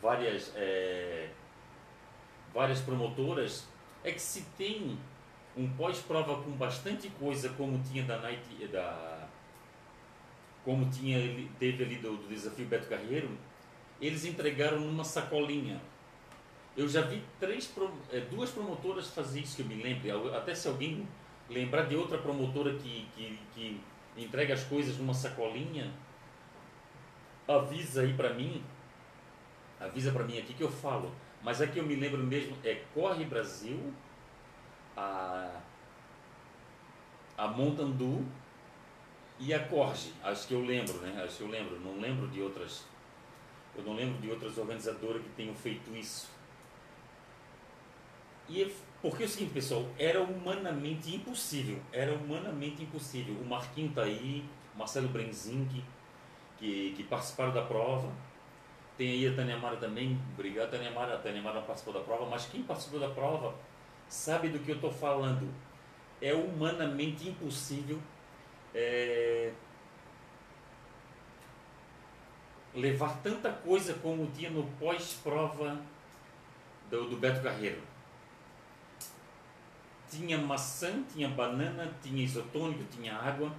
várias, 0.00 0.52
é, 0.56 1.28
várias 2.54 2.80
promotoras 2.80 3.68
é 4.02 4.10
que 4.10 4.20
se 4.20 4.42
tem 4.56 4.98
um 5.56 5.68
pós-prova 5.68 6.42
com 6.42 6.52
bastante 6.52 7.08
coisa, 7.10 7.50
como 7.50 7.82
tinha 7.82 8.04
da 8.04 8.18
Night, 8.18 8.66
da, 8.68 9.28
como 10.64 10.88
tinha, 10.90 11.18
teve 11.58 11.84
ali 11.84 11.96
do, 11.96 12.16
do 12.16 12.28
desafio 12.28 12.66
Beto 12.66 12.88
Carreiro, 12.88 13.30
eles 14.00 14.24
entregaram 14.24 14.80
numa 14.80 15.04
sacolinha. 15.04 15.80
Eu 16.76 16.88
já 16.88 17.02
vi 17.02 17.22
três, 17.40 17.72
é, 18.12 18.20
duas 18.20 18.50
promotoras 18.50 19.08
fazer 19.08 19.40
isso 19.40 19.56
que 19.56 19.62
eu 19.62 19.66
me 19.66 19.82
lembro. 19.82 20.34
Até 20.34 20.54
se 20.54 20.68
alguém 20.68 21.08
lembrar 21.48 21.82
de 21.82 21.96
outra 21.96 22.18
promotora 22.18 22.74
que, 22.74 23.06
que, 23.14 23.38
que 23.54 23.80
entrega 24.16 24.54
as 24.54 24.64
coisas 24.64 24.96
numa 24.98 25.14
sacolinha, 25.14 25.92
avisa 27.46 28.02
aí 28.02 28.14
para 28.14 28.32
mim, 28.34 28.62
avisa 29.78 30.10
para 30.12 30.24
mim 30.24 30.38
aqui 30.38 30.54
que 30.54 30.62
eu 30.62 30.70
falo. 30.70 31.12
Mas 31.42 31.60
aqui 31.60 31.78
eu 31.78 31.84
me 31.84 31.94
lembro 31.94 32.22
mesmo, 32.22 32.56
é 32.64 32.82
Corre 32.92 33.24
Brasil, 33.24 33.92
a, 34.96 35.60
a 37.36 37.46
Montandu 37.46 38.26
e 39.38 39.52
a 39.52 39.68
Corge, 39.68 40.12
acho 40.24 40.48
que 40.48 40.54
eu 40.54 40.64
lembro, 40.64 40.94
né? 40.98 41.22
Acho 41.22 41.36
que 41.36 41.42
eu 41.42 41.48
lembro, 41.48 41.78
não 41.80 42.00
lembro 42.00 42.26
de 42.28 42.40
outras, 42.40 42.84
eu 43.76 43.84
não 43.84 43.94
lembro 43.94 44.18
de 44.20 44.30
outras 44.30 44.56
organizadoras 44.56 45.22
que 45.22 45.28
tenham 45.30 45.54
feito 45.54 45.94
isso. 45.94 46.30
E 48.48 48.62
é 48.62 48.70
porque 49.08 49.22
é 49.22 49.26
o 49.26 49.28
seguinte, 49.28 49.52
pessoal, 49.52 49.86
era 49.96 50.20
humanamente 50.20 51.14
impossível, 51.14 51.78
era 51.92 52.12
humanamente 52.12 52.82
impossível. 52.82 53.36
O 53.36 53.44
Marquinho 53.44 53.92
tá 53.92 54.02
aí, 54.02 54.44
Marcelo 54.74 55.06
Brenzink, 55.06 55.84
que, 56.58 56.92
que 56.96 57.04
participaram 57.04 57.52
da 57.52 57.62
prova, 57.62 58.10
tem 58.98 59.10
aí 59.10 59.28
a 59.28 59.36
Tânia 59.36 59.56
Mara 59.58 59.76
também, 59.76 60.18
obrigado 60.34 60.72
Tânia 60.72 60.90
Mara, 60.90 61.14
a 61.14 61.18
Tânia 61.18 61.40
Mara 61.40 61.60
participou 61.60 61.94
da 61.94 62.00
prova, 62.00 62.26
mas 62.26 62.46
quem 62.46 62.64
participou 62.64 62.98
da 62.98 63.08
prova 63.08 63.54
sabe 64.08 64.48
do 64.48 64.58
que 64.58 64.72
eu 64.72 64.74
estou 64.74 64.90
falando. 64.90 65.48
É 66.20 66.34
humanamente 66.34 67.28
impossível 67.28 68.00
é, 68.74 69.52
levar 72.74 73.22
tanta 73.22 73.52
coisa 73.52 73.94
como 73.94 74.26
tinha 74.32 74.50
no 74.50 74.64
pós-prova 74.80 75.80
do, 76.90 77.08
do 77.08 77.16
Beto 77.16 77.40
Carreiro. 77.40 77.95
Tinha 80.08 80.38
maçã, 80.38 81.02
tinha 81.12 81.28
banana, 81.28 81.92
tinha 82.02 82.22
isotônico, 82.22 82.84
tinha 82.84 83.14
água, 83.14 83.52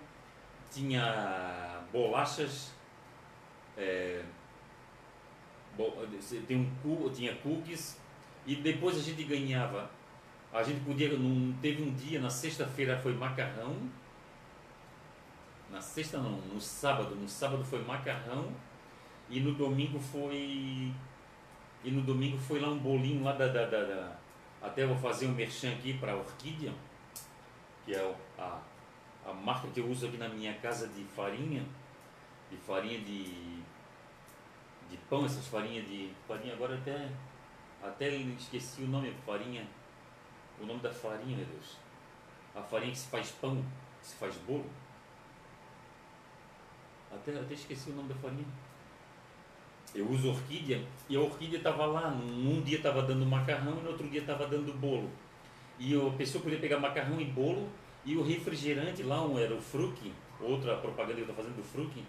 tinha 0.72 1.82
bolachas, 1.92 2.72
é, 3.78 4.24
tem 6.48 6.58
um, 6.58 7.10
tinha 7.12 7.36
cookies 7.36 8.00
e 8.46 8.56
depois 8.56 8.98
a 8.98 9.02
gente 9.02 9.24
ganhava. 9.24 9.90
A 10.52 10.64
gente 10.64 10.80
podia, 10.86 11.10
num, 11.10 11.54
teve 11.62 11.84
um 11.84 11.94
dia 11.94 12.20
na 12.20 12.30
sexta-feira 12.30 12.98
foi 12.98 13.14
macarrão, 13.14 13.76
Na 15.70 15.82
sexta 15.82 16.18
não, 16.18 16.38
no 16.38 16.62
sábado. 16.62 17.14
No 17.16 17.28
sábado 17.28 17.64
foi 17.64 17.84
macarrão 17.84 18.52
e 19.30 19.40
no 19.42 19.54
domingo 19.54 20.00
foi. 20.00 20.94
E 21.84 21.92
no 21.92 22.02
domingo 22.02 22.38
foi 22.38 22.60
lá 22.60 22.70
um 22.70 22.80
bolinho 22.80 23.24
lá 23.24 23.34
da. 23.34 23.48
da, 23.48 23.66
da, 23.66 23.84
da 23.84 24.17
até 24.62 24.86
vou 24.86 24.98
fazer 24.98 25.28
um 25.28 25.34
merchan 25.34 25.74
aqui 25.74 25.98
para 25.98 26.14
a 26.14 26.16
Orquídea, 26.16 26.74
que 27.86 27.94
é 27.94 28.16
a, 28.38 28.60
a 29.26 29.34
marca 29.34 29.68
que 29.70 29.80
eu 29.80 29.88
uso 29.88 30.08
aqui 30.08 30.18
na 30.18 30.30
minha 30.30 30.54
casa 30.56 30.88
de 30.88 31.04
farinha, 31.04 31.66
de 32.50 32.58
farinha 32.58 33.00
de, 33.00 33.62
de 34.90 34.98
pão, 35.10 35.26
essas 35.26 35.48
farinhas 35.48 35.86
de. 35.88 36.12
Farinha 36.28 36.54
agora 36.54 36.76
até. 36.76 37.10
Até 37.82 38.10
esqueci 38.10 38.82
o 38.82 38.88
nome, 38.88 39.14
farinha. 39.26 39.68
O 40.60 40.66
nome 40.66 40.80
da 40.80 40.92
farinha, 40.92 41.38
meu 41.38 41.46
Deus. 41.46 41.78
A 42.56 42.62
farinha 42.62 42.92
que 42.92 42.98
se 42.98 43.08
faz 43.08 43.32
pão, 43.32 43.64
que 44.02 44.08
se 44.08 44.16
faz 44.16 44.36
bolo. 44.38 44.70
Até, 47.12 47.40
até 47.40 47.54
esqueci 47.54 47.92
o 47.92 47.94
nome 47.94 48.10
da 48.10 48.16
farinha. 48.16 48.46
Eu 49.96 50.10
uso 50.10 50.30
orquídea 50.30 50.82
e 51.10 51.16
a 51.16 51.20
orquídea 51.20 51.58
estava 51.58 51.86
lá. 51.86 52.10
Num 52.10 52.62
dia 52.62 52.78
estava 52.78 53.02
dando 53.02 53.26
macarrão 53.26 53.80
e 53.80 53.84
no 53.84 53.90
outro 53.90 54.08
dia 54.08 54.22
estava 54.22 54.48
dando 54.48 54.74
bolo. 54.80 55.10
E 55.80 55.96
a 55.96 56.12
pessoa 56.12 56.44
podia 56.44 56.60
pegar 56.60 56.80
macarrão 56.80 57.20
e 57.22 57.26
bolo 57.26 57.70
e 58.08 58.16
o 58.16 58.24
refrigerante 58.24 59.04
lá, 59.04 59.22
um 59.22 59.38
era 59.38 59.54
o 59.54 59.60
Fruc, 59.60 60.14
outra 60.40 60.78
propaganda 60.78 61.16
que 61.16 61.20
eu 61.20 61.30
estou 61.30 61.36
fazendo 61.36 61.58
do 61.58 62.02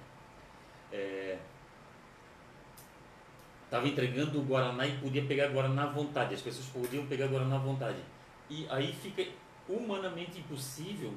estava 3.64 3.84
é, 3.86 3.90
entregando 3.90 4.38
o 4.38 4.44
Guaraná 4.44 4.86
e 4.86 4.96
podia 4.98 5.24
pegar 5.24 5.48
Guaraná 5.48 5.82
à 5.82 5.86
vontade. 5.86 6.34
As 6.34 6.40
pessoas 6.40 6.66
podiam 6.66 7.04
pegar 7.06 7.26
Guaraná 7.26 7.56
à 7.56 7.58
vontade. 7.58 7.98
E 8.48 8.64
aí 8.70 8.92
fica 8.92 9.26
humanamente 9.68 10.38
impossível 10.38 11.12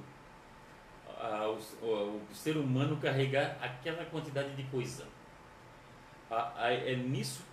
a, 1.20 1.48
o, 1.48 1.86
o, 1.86 2.22
ser 2.34 2.58
humano 2.58 2.98
carregar 2.98 3.58
aquela 3.62 4.03
quantidade 4.06 4.56
de 4.56 4.63
coisa. 4.63 5.06
É 6.57 6.95
nisso 6.95 7.43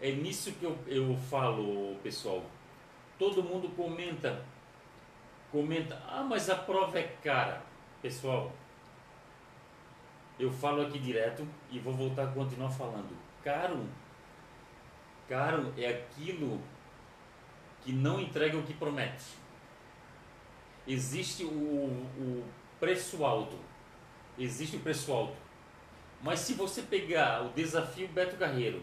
é 0.00 0.10
nisso 0.12 0.52
que 0.52 0.64
eu, 0.64 0.78
eu 0.86 1.16
falo, 1.16 1.96
pessoal. 2.02 2.44
Todo 3.18 3.42
mundo 3.42 3.70
comenta, 3.70 4.44
comenta, 5.50 5.98
ah, 6.06 6.22
mas 6.22 6.50
a 6.50 6.56
prova 6.56 6.98
é 6.98 7.04
cara. 7.22 7.62
Pessoal, 8.02 8.52
eu 10.38 10.50
falo 10.50 10.82
aqui 10.82 10.98
direto 10.98 11.48
e 11.70 11.78
vou 11.78 11.94
voltar 11.94 12.24
a 12.24 12.32
continuar 12.32 12.70
falando. 12.70 13.16
Caro, 13.42 13.88
caro 15.26 15.72
é 15.78 15.88
aquilo 15.88 16.60
que 17.80 17.92
não 17.92 18.20
entrega 18.20 18.58
o 18.58 18.62
que 18.62 18.74
promete. 18.74 19.24
Existe 20.86 21.44
o, 21.44 21.48
o 21.48 22.44
preço 22.78 23.24
alto. 23.24 23.58
Existe 24.38 24.76
o 24.76 24.80
preço 24.80 25.10
alto. 25.12 25.43
Mas 26.24 26.40
se 26.40 26.54
você 26.54 26.80
pegar 26.80 27.42
o 27.42 27.50
desafio 27.50 28.08
Beto 28.08 28.38
Carreiro, 28.38 28.80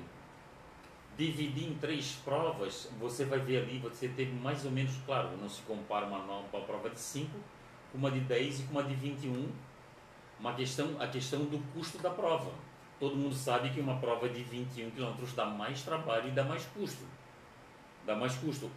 dividir 1.18 1.72
em 1.72 1.74
três 1.74 2.20
provas, 2.24 2.88
você 3.00 3.26
vai 3.26 3.40
ver 3.40 3.64
ali, 3.64 3.80
você 3.80 4.08
teve 4.10 4.32
mais 4.32 4.64
ou 4.64 4.70
menos, 4.70 4.94
claro, 5.08 5.36
não 5.42 5.50
se 5.50 5.64
compara 5.64 6.06
uma, 6.06 6.20
uma 6.20 6.62
prova 6.62 6.92
de 6.92 7.00
5 7.00 7.32
com 7.92 7.98
uma 7.98 8.12
de 8.12 8.20
10 8.20 8.60
e 8.60 8.64
uma 8.70 8.84
de 8.84 8.94
21, 8.94 9.50
uma 10.40 10.54
questão, 10.54 10.96
a 11.02 11.08
questão 11.08 11.46
do 11.46 11.58
custo 11.74 11.98
da 11.98 12.12
prova. 12.12 12.52
Todo 13.00 13.16
mundo 13.16 13.34
sabe 13.34 13.72
que 13.72 13.80
uma 13.80 13.98
prova 13.98 14.30
de 14.30 14.44
21 14.44 14.92
km 14.92 15.16
dá 15.36 15.48
mais 15.48 15.82
trabalho 15.82 16.28
e 16.28 16.32
dá 16.32 16.44
mais 16.44 16.64
custo. 16.68 17.04
Dá 18.06 18.16
mais 18.16 18.36
custo. 18.36 18.70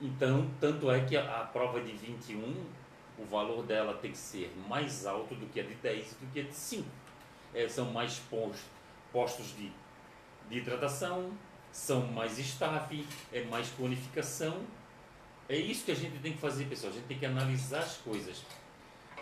Então, 0.00 0.48
tanto 0.60 0.88
é 0.92 1.00
que 1.00 1.16
a, 1.16 1.40
a, 1.40 1.44
prova 1.44 1.80
de 1.80 1.90
21, 1.90 2.54
o 3.18 3.24
valor 3.24 3.64
dela 3.64 3.94
tem 3.94 4.12
que 4.12 4.18
ser 4.18 4.54
mais 4.68 5.04
alto 5.04 5.34
do 5.34 5.46
que 5.46 5.58
a 5.58 5.64
de 5.64 5.74
10 5.74 6.12
e 6.12 6.24
do 6.24 6.32
que 6.32 6.38
a 6.38 6.42
de 6.44 6.54
5. 6.54 7.05
É, 7.56 7.66
são 7.68 7.86
mais 7.86 8.18
postos, 8.30 8.60
postos 9.10 9.56
de, 9.56 9.72
de 10.48 10.58
hidratação, 10.58 11.32
são 11.72 12.06
mais 12.06 12.38
staff, 12.38 13.06
é 13.32 13.42
mais 13.44 13.70
qualificação. 13.70 14.62
É 15.48 15.56
isso 15.56 15.84
que 15.84 15.92
a 15.92 15.94
gente 15.94 16.18
tem 16.18 16.34
que 16.34 16.38
fazer, 16.38 16.66
pessoal. 16.66 16.92
A 16.92 16.94
gente 16.94 17.06
tem 17.06 17.18
que 17.18 17.26
analisar 17.26 17.80
as 17.80 17.96
coisas. 17.96 18.42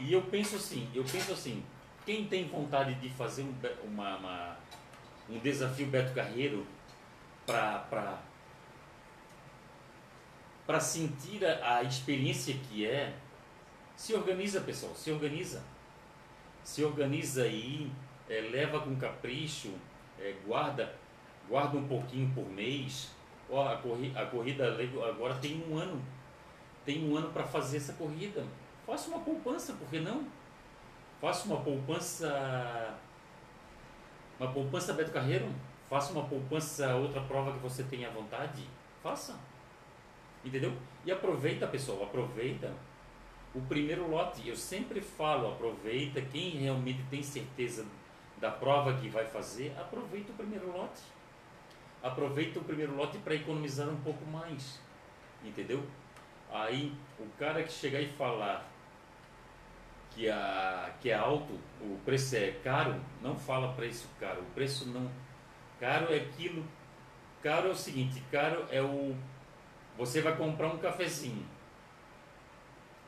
E 0.00 0.12
eu 0.12 0.22
penso 0.22 0.56
assim, 0.56 0.90
eu 0.92 1.04
penso 1.04 1.32
assim, 1.32 1.62
quem 2.04 2.26
tem 2.26 2.48
vontade 2.48 2.94
de 2.94 3.08
fazer 3.10 3.42
um, 3.42 3.54
uma, 3.84 4.16
uma, 4.16 4.56
um 5.30 5.38
desafio 5.38 5.86
Beto 5.86 6.12
Carreiro 6.12 6.66
para 7.46 8.18
sentir 10.80 11.44
a, 11.44 11.76
a, 11.76 11.82
experiência 11.82 12.54
que 12.54 12.86
é, 12.86 13.14
se 13.96 14.14
organiza, 14.14 14.60
pessoal, 14.60 14.94
se 14.94 15.10
organiza. 15.10 15.62
Se 16.64 16.82
organiza 16.82 17.42
aí, 17.42 17.92
é, 18.28 18.40
leva 18.40 18.80
com 18.80 18.96
capricho, 18.96 19.74
é, 20.18 20.34
guarda, 20.46 20.94
guarda 21.48 21.76
um 21.76 21.86
pouquinho 21.86 22.30
por 22.34 22.48
mês. 22.48 23.10
Ó, 23.50 23.66
a, 23.68 23.76
corri, 23.76 24.12
a 24.16 24.24
corrida 24.26 24.76
agora 25.08 25.34
tem 25.34 25.62
um 25.68 25.76
ano. 25.76 26.02
Tem 26.84 27.08
um 27.08 27.16
ano 27.16 27.30
para 27.30 27.44
fazer 27.44 27.78
essa 27.78 27.94
corrida. 27.94 28.44
Faça 28.86 29.08
uma 29.08 29.20
poupança, 29.20 29.72
por 29.74 29.88
que 29.88 30.00
não? 30.00 30.26
Faça 31.20 31.46
uma 31.46 31.60
poupança. 31.60 32.98
Uma 34.38 34.50
poupança 34.52 34.92
Beto 34.92 35.10
Carreiro. 35.10 35.48
Faça 35.88 36.12
uma 36.12 36.24
poupança, 36.24 36.94
outra 36.96 37.20
prova 37.22 37.52
que 37.52 37.58
você 37.58 37.82
tenha 37.84 38.10
vontade. 38.10 38.64
Faça. 39.02 39.38
Entendeu? 40.44 40.72
E 41.04 41.12
aproveita, 41.12 41.66
pessoal, 41.66 42.02
aproveita 42.02 42.72
o 43.54 43.60
primeiro 43.62 44.10
lote. 44.10 44.46
Eu 44.46 44.56
sempre 44.56 45.00
falo, 45.00 45.52
aproveita 45.52 46.20
quem 46.20 46.50
realmente 46.50 47.02
tem 47.04 47.22
certeza 47.22 47.86
da 48.44 48.50
prova 48.50 48.92
que 48.98 49.08
vai 49.08 49.24
fazer, 49.24 49.74
aproveita 49.80 50.30
o 50.30 50.34
primeiro 50.34 50.70
lote. 50.70 51.00
Aproveita 52.02 52.58
o 52.58 52.62
primeiro 52.62 52.94
lote 52.94 53.16
para 53.16 53.34
economizar 53.34 53.88
um 53.88 53.96
pouco 54.02 54.22
mais. 54.26 54.78
Entendeu? 55.42 55.82
Aí 56.52 56.94
o 57.18 57.26
cara 57.38 57.62
que 57.62 57.72
chegar 57.72 58.02
e 58.02 58.06
falar 58.06 58.68
que, 60.10 60.28
a, 60.28 60.92
que 61.00 61.08
é 61.08 61.14
alto, 61.14 61.58
o 61.80 61.98
preço 62.04 62.36
é 62.36 62.50
caro, 62.62 63.00
não 63.22 63.34
fala 63.34 63.72
preço 63.72 64.06
caro. 64.20 64.42
O 64.42 64.54
preço 64.54 64.90
não. 64.90 65.10
Caro 65.80 66.12
é 66.12 66.18
aquilo. 66.18 66.62
Caro 67.42 67.68
é 67.68 67.70
o 67.70 67.74
seguinte, 67.74 68.22
caro 68.30 68.66
é 68.70 68.82
o 68.82 69.16
você 69.96 70.20
vai 70.20 70.36
comprar 70.36 70.66
um 70.68 70.76
cafezinho. 70.76 71.46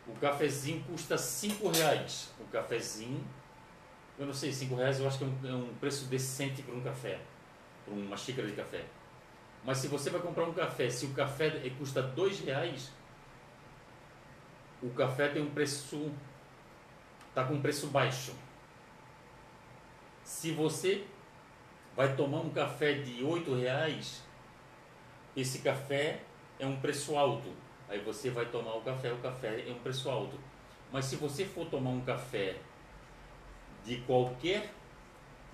O 0.07 0.15
cafezinho 0.15 0.83
custa 0.85 1.19
5 1.19 1.69
reais. 1.69 2.33
O 2.41 2.45
cafezinho, 2.45 3.23
eu 4.19 4.27
não 4.27 4.33
sei, 4.33 4.53
5 4.53 4.75
reais 4.75 4.99
eu 4.99 5.07
acho 5.07 5.19
que 5.19 5.25
é 5.25 5.27
um, 5.27 5.69
é 5.69 5.75
preço 5.79 6.07
decente 6.07 6.63
para 6.63 6.75
um 6.75 6.81
café, 6.81 7.21
para 7.85 7.95
uma 7.95 8.17
xícara 8.17 8.49
de 8.49 8.55
café. 8.55 8.85
Mas 9.65 9.79
se 9.79 9.89
você 9.89 10.11
vai 10.11 10.21
comprar 10.21 10.45
um 10.45 10.55
café, 10.55 10.89
se 10.89 11.07
o 11.07 11.13
café 11.13 11.51
custa 11.79 12.03
2 12.03 12.41
reais, 12.41 12.93
o 14.83 14.91
café 14.91 15.29
tem 15.29 15.43
um 15.43 15.51
preço, 15.51 16.13
está 17.29 17.45
com 17.45 17.55
um 17.55 17.63
preço 17.63 17.89
baixo. 17.89 18.33
Se 20.23 20.53
você 20.53 21.05
vai 21.95 22.15
tomar 22.15 22.41
um 22.41 22.51
café 22.51 22.95
de 22.95 23.25
8 23.25 23.55
reais, 23.55 24.23
esse 25.37 25.59
café 25.59 26.23
é 26.59 26.67
um 26.67 26.77
preço 26.77 27.17
alto. 27.17 27.53
Aí 27.89 28.01
você 28.01 28.31
vai 28.31 28.47
tomar 28.47 28.75
o 28.77 28.81
café, 28.81 29.13
o 29.13 29.19
café 29.19 29.69
é 29.69 29.73
um 29.73 29.79
preço 29.79 30.09
alto. 30.09 30.39
Mas 30.93 31.05
se 31.07 31.17
você 31.17 31.45
for 31.45 31.67
tomar 31.67 31.91
um 31.91 32.01
café 32.01 32.57
de 33.87 33.99
qualquer 33.99 34.73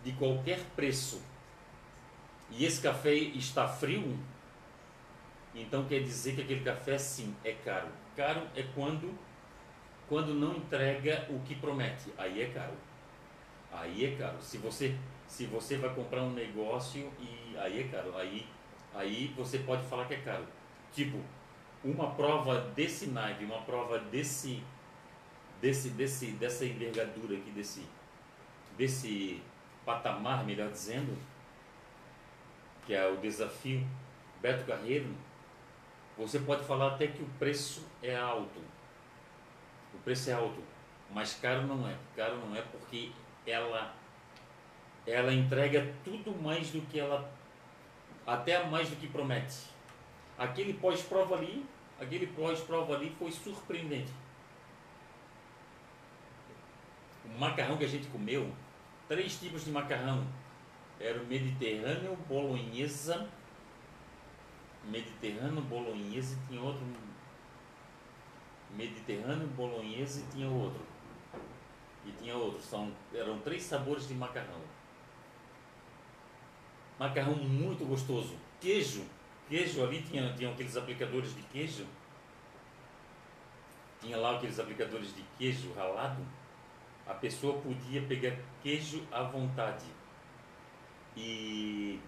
de 0.03 0.13
qualquer 0.13 0.59
preço 0.75 1.23
e 2.51 2.65
esse 2.65 2.83
café 2.83 3.15
está 3.15 3.67
frio, 3.67 4.19
então 5.55 5.85
quer 5.85 6.03
dizer 6.03 6.35
que 6.35 6.43
aquele 6.43 6.65
café 6.65 6.99
sim 6.99 7.35
é 7.45 7.53
caro. 7.53 7.89
Caro 8.17 8.43
é 8.55 8.63
quando 8.75 9.17
quando 10.09 10.35
não 10.35 10.57
entrega 10.57 11.27
o 11.31 11.41
que 11.41 11.55
promete. 11.55 12.13
Aí 12.19 12.43
é 12.43 12.47
caro. 12.47 12.75
Aí 13.73 14.05
é 14.05 14.17
caro. 14.17 14.43
Se 14.43 14.59
você 14.59 14.97
se 15.27 15.47
você 15.47 15.79
vai 15.79 15.95
comprar 15.95 16.23
um 16.23 16.33
negócio 16.33 17.11
e 17.19 17.57
aí 17.57 17.81
é 17.81 17.89
caro. 17.89 18.17
Aí 18.17 18.47
aí 18.95 19.33
você 19.37 19.61
pode 19.61 19.87
falar 19.87 20.07
que 20.07 20.15
é 20.15 20.21
caro. 20.21 20.47
Tipo, 20.93 21.19
uma 21.83 22.11
prova 22.11 22.61
desse 22.75 23.07
naipe, 23.07 23.45
uma 23.45 23.63
prova 23.63 23.99
desse, 23.99 24.63
desse, 25.61 25.91
desse, 25.91 26.33
dessa 26.33 26.65
envergadura 26.65 27.37
aqui, 27.37 27.51
desse, 27.51 27.83
desse 28.77 29.43
patamar, 29.85 30.45
melhor 30.45 30.71
dizendo, 30.71 31.17
que 32.87 32.95
é 32.95 33.07
o 33.07 33.17
desafio 33.17 33.87
Beto 34.41 34.65
Carreiro, 34.65 35.15
você 36.17 36.39
pode 36.41 36.65
falar 36.65 36.95
até 36.95 37.07
que 37.07 37.23
o 37.23 37.29
preço 37.39 37.87
é 38.03 38.17
alto. 38.17 38.61
O 39.95 39.99
preço 39.99 40.31
é 40.31 40.33
alto, 40.33 40.63
mas 41.11 41.35
caro 41.35 41.67
não 41.67 41.89
é. 41.89 41.97
Caro 42.17 42.37
não 42.37 42.55
é 42.57 42.63
porque 42.63 43.13
ela 43.47 43.95
ela 45.05 45.33
entrega 45.33 45.93
tudo 46.05 46.31
mais 46.41 46.71
do 46.71 46.81
que 46.83 47.01
ela 47.01 47.29
até 48.27 48.65
mais 48.67 48.89
do 48.89 48.97
que 48.97 49.09
promete. 49.09 49.71
Aquele 50.39 50.75
pós-prova 50.75 51.37
ali, 51.37 51.67
aquele 52.01 52.27
pós-prova 52.29 52.95
ali 52.95 53.15
foi 53.19 53.33
surpreendente. 53.33 54.13
o 57.25 57.39
macarrão 57.39 57.77
que 57.77 57.85
a 57.85 57.89
gente 57.89 58.09
comeu, 58.09 58.51
três 59.13 59.39
tipos 59.39 59.67
de 59.67 59.71
macarrão. 59.71 60.27
Era 60.99 61.21
o 61.21 61.27
mediterrâneo, 61.27 62.17
bolonhesa, 62.27 63.29
mediterrâneo, 64.85 65.61
bolonhesa 65.61 66.35
e 66.35 66.49
tinha 66.49 66.63
outro. 66.63 66.83
Mediterrâneo, 68.75 69.47
bolonhesa 69.49 70.23
e 70.23 70.33
tinha 70.33 70.49
outro. 70.49 70.81
E 72.07 72.13
tinha 72.13 72.35
outro. 72.35 72.63
São, 72.63 72.91
eram 73.13 73.39
três 73.41 73.63
sabores 73.65 74.09
de 74.09 74.15
macarrão. 74.15 74.63
Macarrão 76.99 77.35
muito 77.35 77.85
gostoso. 77.85 78.35
Queijo. 78.59 79.05
Queijo 79.47 79.85
ali 79.85 80.01
tinha, 80.01 80.33
tinha 80.33 80.51
aqueles 80.51 80.75
aplicadores 80.75 81.35
de 81.35 81.43
queijo. 81.43 81.85
Tinha 84.01 84.17
lá 84.17 84.37
aqueles 84.37 84.59
aplicadores 84.59 85.15
de 85.15 85.23
queijo 85.37 85.71
ralado. 85.75 86.25
A 87.07 87.15
pessoa 87.15 87.61
podia 87.61 88.03
pegar 88.03 88.37
queijo 88.63 89.03
à 89.11 89.23
vontade. 89.23 89.87
E 91.17 92.01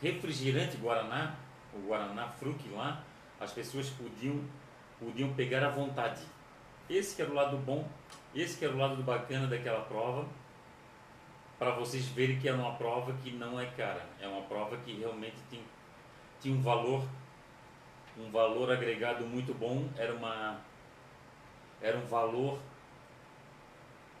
refrigerante 0.00 0.76
Guaraná, 0.76 1.36
o 1.72 1.86
Guaraná 1.86 2.28
Fruc 2.28 2.68
lá, 2.70 3.02
as 3.40 3.52
pessoas 3.52 3.88
podiam, 3.90 4.44
podiam 4.98 5.32
pegar 5.34 5.64
à 5.64 5.70
vontade. 5.70 6.22
Esse 6.90 7.14
que 7.14 7.22
era 7.22 7.30
o 7.30 7.34
lado 7.34 7.56
bom, 7.58 7.88
esse 8.34 8.58
que 8.58 8.64
era 8.64 8.74
o 8.74 8.78
lado 8.78 9.02
bacana 9.02 9.46
daquela 9.46 9.82
prova 9.82 10.26
para 11.62 11.70
vocês 11.70 12.08
verem 12.08 12.40
que 12.40 12.48
é 12.48 12.52
uma 12.52 12.74
prova 12.74 13.12
que 13.22 13.30
não 13.30 13.60
é 13.60 13.66
cara, 13.66 14.04
é 14.20 14.26
uma 14.26 14.42
prova 14.42 14.76
que 14.78 14.98
realmente 14.98 15.36
tem, 15.48 15.62
tem 16.42 16.52
um 16.52 16.60
valor, 16.60 17.06
um 18.18 18.32
valor 18.32 18.68
agregado 18.72 19.24
muito 19.24 19.54
bom, 19.54 19.88
era 19.96 20.12
uma 20.12 20.60
era 21.80 21.96
um 21.96 22.04
valor 22.06 22.58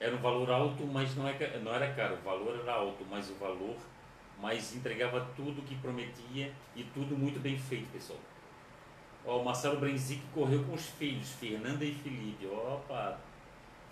era 0.02 0.14
um 0.14 0.20
valor 0.20 0.50
alto, 0.50 0.84
mas 0.86 1.14
não, 1.14 1.28
é, 1.28 1.58
não 1.62 1.72
era 1.72 1.92
caro, 1.94 2.16
o 2.16 2.22
valor 2.22 2.58
era 2.60 2.74
alto, 2.74 3.06
mas 3.08 3.30
o 3.30 3.34
valor 3.34 3.76
mas 4.42 4.74
entregava 4.74 5.24
tudo 5.36 5.62
que 5.62 5.76
prometia 5.76 6.52
e 6.74 6.82
tudo 6.82 7.16
muito 7.16 7.38
bem 7.38 7.56
feito, 7.56 7.88
pessoal. 7.92 8.18
Ó, 9.24 9.40
o 9.40 9.44
Marcelo 9.44 9.78
Brenzic 9.78 10.20
correu 10.34 10.64
com 10.64 10.74
os 10.74 10.86
filhos, 10.86 11.30
Fernanda 11.34 11.84
e 11.84 11.94
Felipe. 11.94 12.48
Opa! 12.48 13.20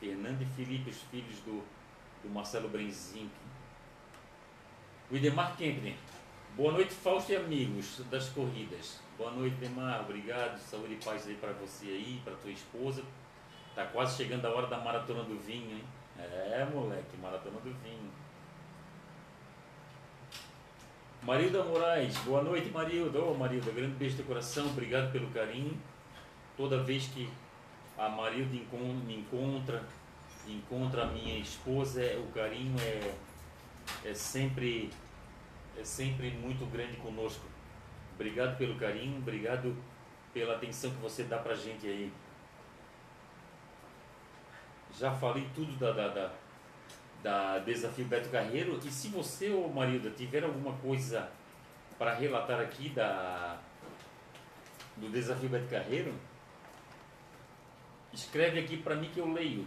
Fernanda 0.01 0.43
e 0.43 0.47
Felipe, 0.47 0.91
os 0.91 1.03
filhos 1.03 1.37
do, 1.41 1.63
do 2.25 2.29
Marcelo 2.35 2.69
Brenzinck. 2.69 3.31
O 5.09 5.17
Idemar 5.17 5.57
Kempner. 5.57 5.95
Boa 6.57 6.73
noite, 6.73 6.93
Fausto 6.95 7.31
e 7.31 7.37
amigos 7.37 8.03
das 8.11 8.29
corridas. 8.31 8.99
Boa 9.17 9.31
noite, 9.31 9.55
Idemar. 9.55 10.01
Obrigado. 10.01 10.59
Saúde 10.59 10.95
e 10.95 11.05
paz 11.05 11.29
aí 11.29 11.37
para 11.37 11.53
você 11.53 11.87
aí, 11.87 12.21
para 12.25 12.35
tua 12.35 12.51
esposa. 12.51 13.05
Tá 13.77 13.87
quase 13.87 14.17
chegando 14.17 14.47
a 14.47 14.51
hora 14.51 14.67
da 14.67 14.79
maratona 14.79 15.23
do 15.23 15.39
vinho, 15.39 15.77
hein? 15.77 15.85
É, 16.23 16.67
moleque, 16.73 17.17
maratona 17.17 17.59
do 17.61 17.73
vinho. 17.83 18.11
Marilda 21.23 21.63
Moraes, 21.65 22.17
boa 22.19 22.43
noite, 22.43 22.71
Marilda. 22.71 23.19
Ô, 23.19 23.33
oh, 23.33 23.35
Marilda, 23.35 23.71
grande 23.73 23.95
beijo 23.95 24.17
do 24.17 24.25
coração, 24.25 24.67
obrigado 24.67 25.13
pelo 25.13 25.31
carinho. 25.31 25.77
Toda 26.57 26.83
vez 26.83 27.07
que 27.09 27.31
a 27.97 28.09
Marilda 28.09 28.51
me 28.51 29.17
encontra, 29.17 29.83
encontra 30.47 31.05
a 31.05 31.07
minha 31.07 31.39
esposa, 31.39 32.03
é, 32.03 32.17
o 32.17 32.33
carinho 32.33 32.75
é, 32.81 33.15
é, 34.09 34.15
sempre, 34.15 34.91
é 35.79 35.85
sempre 35.85 36.31
muito 36.31 36.65
grande 36.71 36.97
conosco. 36.97 37.45
Obrigado 38.15 38.57
pelo 38.57 38.77
carinho, 38.77 39.19
obrigado 39.19 39.77
pela 40.33 40.57
atenção 40.57 40.91
que 40.91 40.97
você 40.97 41.25
dá 41.25 41.39
pra 41.39 41.55
gente 41.55 41.87
aí. 41.87 42.13
Já 45.01 45.11
falei 45.15 45.49
tudo 45.55 45.73
da, 45.79 45.93
da, 45.93 46.09
da, 46.09 46.31
da 47.23 47.59
Desafio 47.61 48.05
Beto 48.05 48.29
Carreiro 48.29 48.79
e 48.85 48.91
se 48.91 49.09
você, 49.09 49.49
ô 49.49 49.67
Marilda, 49.67 50.11
tiver 50.11 50.45
alguma 50.45 50.75
coisa 50.75 51.27
para 51.99 52.13
relatar 52.13 52.61
aqui 52.61 52.91
da, 52.91 53.59
do 54.99 55.09
Desafio 55.09 55.49
Beto 55.49 55.71
Carreiro, 55.71 56.13
escreve 58.13 58.61
aqui 58.61 58.77
para 58.77 58.95
mim 58.95 59.09
que 59.09 59.21
eu 59.21 59.33
leio. 59.33 59.67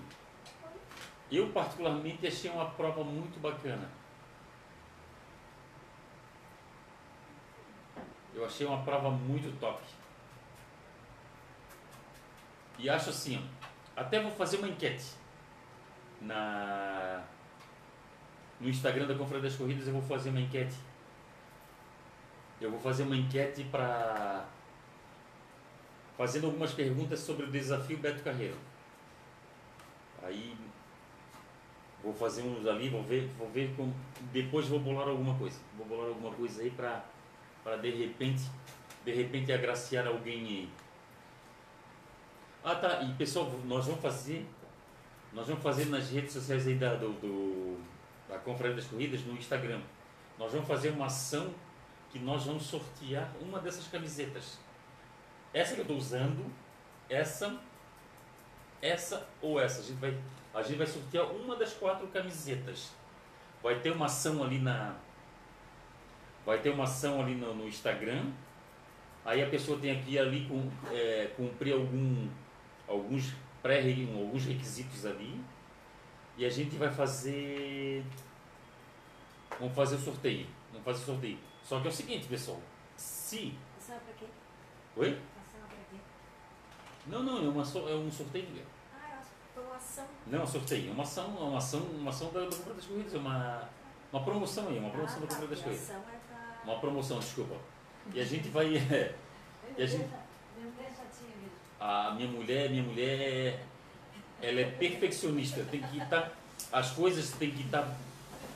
Eu, 1.32 1.50
particularmente, 1.50 2.28
achei 2.28 2.52
uma 2.52 2.70
prova 2.70 3.04
muito 3.04 3.40
bacana. 3.40 3.90
Eu 8.36 8.46
achei 8.46 8.68
uma 8.68 8.84
prova 8.84 9.10
muito 9.10 9.60
top. 9.60 9.82
E 12.78 12.88
acho 12.88 13.10
assim, 13.10 13.44
ó, 13.96 14.00
até 14.00 14.22
vou 14.22 14.32
fazer 14.32 14.58
uma 14.58 14.68
enquete 14.68 15.23
na 16.26 17.24
no 18.60 18.70
Instagram 18.70 19.08
da 19.08 19.16
Confraria 19.16 19.44
das 19.44 19.56
Corridas 19.56 19.88
eu 19.88 19.94
vou 19.94 20.02
fazer 20.02 20.30
uma 20.30 20.40
enquete. 20.40 20.76
Eu 22.62 22.72
vou 22.72 22.80
fazer 22.80 23.04
uma 23.04 23.16
enquete 23.16 23.64
para 23.66 24.46
fazendo 26.18 26.46
algumas 26.46 26.72
perguntas 26.72 27.20
sobre 27.20 27.46
o 27.46 27.52
desafio 27.52 27.98
Beto 27.98 28.24
Carreiro. 28.24 28.56
Aí 30.22 30.56
vou 32.02 32.14
fazer 32.14 32.44
uns 32.44 32.66
ali, 32.66 32.90
vou 32.90 33.04
ver, 33.04 33.28
vou 33.38 33.50
ver 33.50 33.74
como, 33.76 33.94
depois 34.32 34.68
vou 34.68 34.80
bolar 34.80 35.08
alguma 35.08 35.38
coisa. 35.38 35.60
Vou 35.78 35.86
bolar 35.86 36.08
alguma 36.08 36.34
coisa 36.34 36.62
aí 36.62 36.72
para 36.72 37.04
para 37.64 37.78
de 37.78 37.90
repente, 37.92 38.44
de 39.06 39.14
repente 39.14 39.52
agraciar 39.52 40.08
alguém 40.08 40.46
aí. 40.46 40.70
Ah 42.64 42.76
tá, 42.76 43.02
e 43.02 43.14
pessoal, 43.14 43.52
nós 43.66 43.86
vamos 43.86 44.02
fazer 44.02 44.46
nós 45.34 45.48
vamos 45.48 45.64
fazer 45.64 45.86
nas 45.86 46.10
redes 46.10 46.34
sociais 46.34 46.68
aí 46.68 46.76
da, 46.76 46.96
do, 46.96 47.14
do 47.14 47.80
da 48.30 48.38
Conferência 48.40 48.82
das 48.82 48.88
Corridas 48.90 49.22
no 49.22 49.34
Instagram. 49.34 49.82
Nós 50.38 50.52
vamos 50.52 50.68
fazer 50.68 50.90
uma 50.90 51.06
ação 51.06 51.54
que 52.12 52.20
nós 52.20 52.46
vamos 52.46 52.64
sortear 52.64 53.32
uma 53.42 53.60
dessas 53.60 53.88
camisetas. 53.88 54.60
Essa 55.54 55.74
que 55.76 55.82
eu 55.82 55.84
estou 55.84 55.98
usando, 55.98 56.46
essa, 57.10 57.60
essa 58.82 59.28
ou 59.42 59.60
essa. 59.60 59.82
A 59.82 59.84
gente 59.84 60.00
vai, 60.00 60.18
a 60.54 60.62
gente 60.62 60.78
vai 60.78 60.88
sortear 60.88 61.26
uma 61.32 61.56
das 61.56 61.74
quatro 61.74 62.08
camisetas. 62.08 62.92
Vai 63.62 63.80
ter 63.80 63.92
uma 63.92 64.06
ação 64.08 64.44
ali 64.44 64.60
na, 64.60 64.96
vai 66.46 66.60
ter 66.60 66.70
uma 66.70 66.84
ação 66.84 67.22
ali 67.22 67.36
no, 67.36 67.54
no 67.54 67.68
Instagram. 67.68 68.32
Aí 69.26 69.42
a 69.42 69.48
pessoa 69.48 69.80
tem 69.80 69.92
aqui 69.92 70.20
ali 70.20 70.46
com, 70.48 70.70
é, 70.92 71.32
cumprir 71.38 71.74
algum, 71.74 72.28
alguns 72.88 73.34
pré 73.64 73.80
alguns 73.80 74.44
requisitos 74.44 75.06
ali. 75.06 75.42
E 76.38 76.46
a 76.46 76.50
gente 76.50 76.76
vai 76.76 76.92
fazer. 76.92 78.04
Vamos 79.60 79.74
fazer 79.74 79.96
o 79.96 80.00
sorteio. 80.00 80.48
Vamos 80.72 80.86
fazer 80.86 81.04
o 81.04 81.06
sorteio. 81.06 81.40
Só 81.64 81.80
que 81.80 81.88
é 81.88 81.90
o 81.90 81.94
seguinte, 81.94 82.28
pessoal. 82.28 82.60
Se. 82.98 83.56
Ação 83.80 83.98
pra 84.00 84.14
quê? 84.14 84.26
Oi? 84.98 85.10
Ação 85.10 85.62
pra 85.68 85.78
quê? 85.90 85.98
Não, 87.08 87.24
não, 87.24 87.38
é, 87.38 87.50
uma, 87.50 87.64
é 87.64 87.96
um 87.96 88.12
sorteio. 88.12 88.48
Ah, 88.94 89.20
acho 89.20 89.30
que 89.30 89.54
foi 89.54 89.64
uma 89.64 89.76
ação. 89.76 90.06
Não, 90.28 90.40
é 90.40 90.44
um 90.44 90.48
sorteio. 90.48 90.90
É 90.90 90.94
uma 90.94 91.04
ação, 91.04 91.38
é 91.38 91.44
uma 91.44 91.58
ação, 91.58 91.80
uma 91.82 92.10
ação 92.10 92.32
da, 92.32 92.42
da 92.42 92.56
Compra 92.56 92.74
das 92.74 92.86
Corridas. 92.86 93.14
É 93.14 93.18
uma, 93.18 93.70
uma 94.12 94.24
promoção 94.24 94.68
aí, 94.68 94.80
uma 94.80 94.90
promoção 94.90 95.18
ah, 95.18 95.22
da 95.22 95.28
tá, 95.28 95.36
Compra 95.36 95.56
das 95.56 95.64
Corridas. 95.64 95.90
é 95.90 95.94
pra... 95.94 96.62
Uma 96.66 96.80
promoção, 96.80 97.20
desculpa. 97.20 97.56
E 98.14 98.20
a 98.20 98.26
gente 98.26 98.50
vai. 98.50 98.74
É, 99.66 99.80
e 99.80 99.84
a 99.84 99.86
gente, 99.86 100.10
Minha 100.58 100.70
mulher 100.72 100.92
já 100.92 101.06
tinha 101.06 101.32
visto. 101.38 101.64
A 101.86 102.14
minha 102.16 102.30
mulher, 102.30 102.70
minha 102.70 102.82
mulher 102.84 103.20
é- 103.20 103.60
ela 104.42 104.62
é 104.62 104.66
perfeccionista, 104.66 105.66
tem 105.70 105.82
que 105.82 105.98
estar 105.98 106.32
as 106.72 106.92
coisas 106.92 107.32
tem 107.32 107.52
que 107.52 107.64
estar 107.64 107.86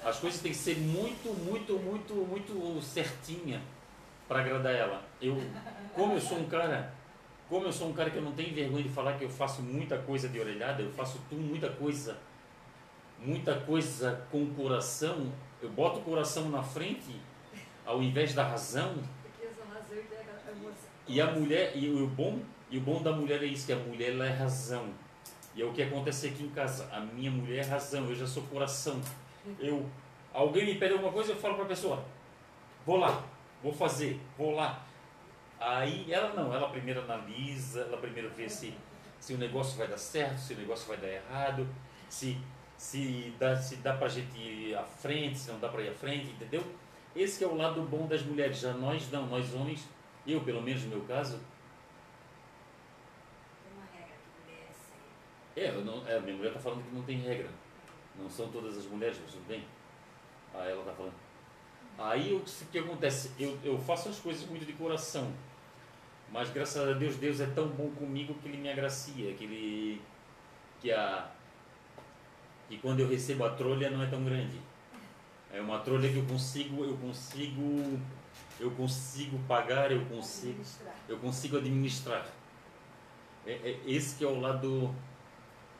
as 0.03 0.17
coisas 0.19 0.39
têm 0.39 0.53
que 0.53 0.57
ser 0.57 0.77
muito, 0.77 1.33
muito, 1.43 1.77
muito, 1.77 2.13
muito 2.13 2.81
certinha 2.81 3.61
para 4.29 4.39
agradar 4.39 4.73
ela. 4.73 5.03
Eu 5.21 5.35
como 5.93 6.13
eu 6.13 6.21
sou 6.21 6.39
um 6.39 6.47
cara, 6.47 6.93
como 7.49 7.65
eu 7.65 7.73
sou 7.73 7.89
um 7.89 7.93
cara 7.93 8.09
que 8.09 8.15
eu 8.15 8.21
não 8.21 8.31
tenho 8.31 8.55
vergonha 8.55 8.83
de 8.83 8.89
falar 8.89 9.17
que 9.17 9.25
eu 9.25 9.29
faço 9.29 9.61
muita 9.61 9.97
coisa 9.97 10.29
de 10.29 10.39
orelhada, 10.39 10.81
eu 10.81 10.91
faço 10.93 11.19
tudo, 11.29 11.41
muita 11.41 11.69
coisa, 11.69 12.17
muita 13.19 13.59
coisa 13.59 14.25
com 14.31 14.43
o 14.43 14.53
coração, 14.53 15.33
eu 15.61 15.69
boto 15.69 15.99
o 15.99 16.03
coração 16.03 16.47
na 16.49 16.63
frente 16.63 17.19
ao 17.85 18.01
invés 18.01 18.33
da 18.33 18.47
razão. 18.47 18.91
É 18.91 20.51
emoção. 20.51 20.89
E 21.07 21.19
a 21.19 21.31
mulher, 21.31 21.75
e 21.75 21.89
o 21.89 22.07
bom, 22.07 22.39
e 22.69 22.77
o 22.77 22.81
bom 22.81 23.01
da 23.01 23.11
mulher 23.11 23.41
é 23.43 23.45
isso, 23.45 23.65
que 23.65 23.73
a 23.73 23.77
mulher 23.77 24.13
ela 24.13 24.25
é 24.25 24.31
razão. 24.31 24.89
E 25.55 25.61
é 25.61 25.65
o 25.65 25.71
que 25.71 25.81
acontece 25.81 26.27
aqui 26.27 26.43
em 26.43 26.49
casa. 26.49 26.89
A 26.91 26.99
minha 26.99 27.31
mulher 27.31 27.65
é 27.65 27.67
razão, 27.67 28.05
eu 28.07 28.15
já 28.15 28.27
sou 28.27 28.43
coração. 28.43 29.01
Eu, 29.59 29.85
alguém 30.33 30.65
me 30.65 30.75
pede 30.75 30.93
alguma 30.93 31.11
coisa, 31.11 31.31
eu 31.31 31.37
falo 31.37 31.55
para 31.55 31.65
a 31.65 31.67
pessoa, 31.67 32.03
vou 32.85 32.97
lá, 32.97 33.23
vou 33.63 33.71
fazer, 33.71 34.19
vou 34.37 34.53
lá. 34.53 34.85
Aí 35.59 36.11
ela 36.11 36.33
não, 36.33 36.53
ela 36.53 36.69
primeiro 36.69 37.01
analisa, 37.01 37.81
ela 37.81 37.97
primeiro 37.97 38.29
vê 38.29 38.47
se, 38.47 38.73
se 39.19 39.33
o 39.33 39.37
negócio 39.37 39.77
vai 39.77 39.87
dar 39.87 39.97
certo, 39.97 40.37
se 40.37 40.53
o 40.53 40.57
negócio 40.57 40.87
vai 40.87 40.97
dar 40.97 41.07
errado, 41.07 41.67
se, 42.09 42.37
se 42.77 43.33
dá, 43.39 43.55
se 43.55 43.77
dá 43.77 43.93
pra 43.93 44.07
gente 44.07 44.37
ir 44.37 44.75
à 44.75 44.83
frente, 44.83 45.39
se 45.39 45.51
não 45.51 45.59
dá 45.59 45.69
para 45.69 45.81
ir 45.81 45.89
à 45.89 45.93
frente, 45.93 46.29
entendeu? 46.29 46.63
Esse 47.15 47.43
é 47.43 47.47
o 47.47 47.55
lado 47.55 47.81
bom 47.81 48.05
das 48.05 48.21
mulheres. 48.21 48.59
Já 48.59 48.73
nós 48.73 49.09
não, 49.09 49.25
nós 49.25 49.53
homens, 49.55 49.87
eu 50.25 50.41
pelo 50.41 50.61
menos 50.61 50.83
no 50.83 50.89
meu 50.89 51.01
caso, 51.05 51.39
Tem 53.63 53.73
uma 53.73 53.85
regra 53.85 54.15
que 54.21 54.29
mulher 54.45 54.69
é 55.65 55.71
não, 55.71 56.07
é, 56.07 56.19
minha 56.19 56.35
mulher 56.35 56.49
está 56.49 56.59
falando 56.59 56.83
que 56.83 56.93
não 56.93 57.03
tem 57.03 57.19
regra. 57.19 57.49
Não 58.19 58.29
são 58.29 58.49
todas 58.49 58.77
as 58.77 58.85
mulheres, 58.85 59.17
mas 59.21 59.31
tudo 59.33 59.47
bem. 59.47 59.63
Ah, 60.53 60.65
ela 60.65 60.83
tá 60.83 60.91
falando. 60.91 61.13
Aí 61.97 62.33
o 62.33 62.43
que, 62.71 62.79
acontece? 62.79 63.31
Eu, 63.39 63.57
eu 63.63 63.77
faço 63.79 64.09
as 64.09 64.19
coisas 64.19 64.47
muito 64.47 64.65
de 64.65 64.73
coração. 64.73 65.31
Mas 66.31 66.49
graças 66.49 66.87
a 66.87 66.93
Deus, 66.93 67.15
Deus 67.15 67.39
é 67.39 67.47
tão 67.47 67.67
bom 67.69 67.89
comigo 67.91 68.35
que 68.35 68.47
Ele 68.47 68.57
me 68.57 68.69
agracia, 68.69 69.33
que 69.33 69.43
Ele. 69.43 70.01
que 70.79 70.91
a. 70.91 71.31
que 72.69 72.77
quando 72.77 72.99
eu 72.99 73.07
recebo 73.07 73.45
a 73.45 73.51
trolha 73.51 73.89
não 73.89 74.03
é 74.03 74.07
tão 74.07 74.23
grande. 74.23 74.59
É 75.51 75.61
uma 75.61 75.79
trolha 75.79 76.09
que 76.09 76.17
eu 76.17 76.25
consigo, 76.25 76.83
eu 76.83 76.97
consigo, 76.97 77.99
eu 78.59 78.69
consigo 78.71 79.39
pagar, 79.47 79.91
eu 79.91 80.05
consigo, 80.05 80.59
Administrar. 80.59 80.95
eu 81.07 81.17
consigo 81.17 81.57
administrar. 81.57 82.27
É, 83.45 83.53
é 83.53 83.79
esse 83.85 84.17
que 84.17 84.25
é 84.25 84.27
o 84.27 84.39
lado, 84.39 84.93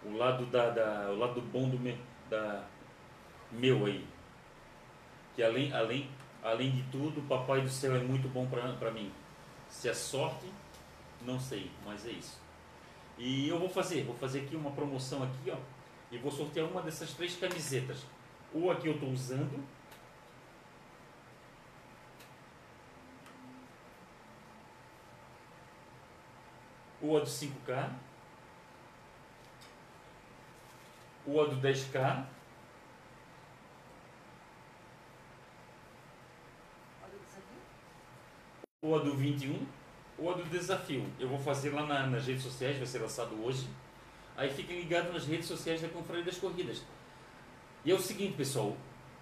o 0.04 0.16
lado 0.16 0.46
da, 0.48 0.70
da 0.70 1.10
o 1.10 1.18
lado 1.18 1.42
bom 1.42 1.70
do 1.70 1.80
meu, 1.80 1.98
da 2.30 2.66
meu 3.52 3.86
aí. 3.86 4.06
Que 5.36 5.44
além, 5.44 5.72
além, 5.74 6.10
além 6.44 6.72
de 6.72 6.84
tudo, 6.84 7.20
o 7.20 7.24
papai 7.24 7.62
do 7.62 7.70
céu 7.70 7.96
é 7.96 8.00
muito 8.00 8.28
bom 8.28 8.48
para 8.48 8.92
mim. 8.92 9.12
Se 9.70 9.90
é 9.90 9.94
sorte, 9.94 10.46
não 11.22 11.40
sei, 11.40 11.72
mas 11.86 12.06
é 12.06 12.12
isso. 12.12 12.40
E 13.18 13.48
eu 13.50 13.60
vou 13.60 13.70
fazer, 13.70 14.04
vou 14.04 14.16
fazer 14.16 14.42
aqui 14.42 14.56
uma 14.56 14.72
promoção 14.72 15.24
aqui, 15.24 15.52
ó, 15.52 15.58
e 16.12 16.18
vou 16.18 16.32
sortear 16.32 16.68
uma 16.68 16.82
dessas 16.82 17.14
três 17.14 17.36
camisetas. 17.36 18.06
Ou 18.54 18.72
a 18.72 18.76
que 18.76 18.88
eu 18.88 18.94
estou 18.94 19.10
usando, 19.10 19.64
ou 27.02 27.18
a 27.18 27.20
do 27.20 27.26
5K, 27.26 27.90
ou 31.28 31.42
a 31.44 31.46
do 31.46 31.58
10K, 31.58 32.26
Olha 37.02 37.14
o 38.82 38.96
a 38.96 39.00
do 39.00 39.16
21, 39.16 39.66
ou 40.18 40.32
a 40.32 40.34
do 40.36 40.44
desafio. 40.46 41.06
Eu 41.20 41.28
vou 41.28 41.40
fazer 41.40 41.72
lá 41.72 41.86
na- 41.86 42.08
nas 42.08 42.26
redes 42.26 42.44
sociais, 42.44 42.78
vai 42.78 42.86
ser 42.86 43.00
lançado 43.00 43.36
hoje. 43.44 43.68
Aí 44.36 44.50
fiquem 44.50 44.80
ligados 44.80 45.12
nas 45.14 45.26
redes 45.26 45.48
sociais 45.48 45.82
da 45.82 45.90
Confraria 45.90 46.24
das 46.24 46.38
Corridas. 46.38 46.84
E 47.84 47.92
é 47.92 47.94
o 47.96 48.00
seguinte, 48.00 48.36
pessoal, 48.38 48.76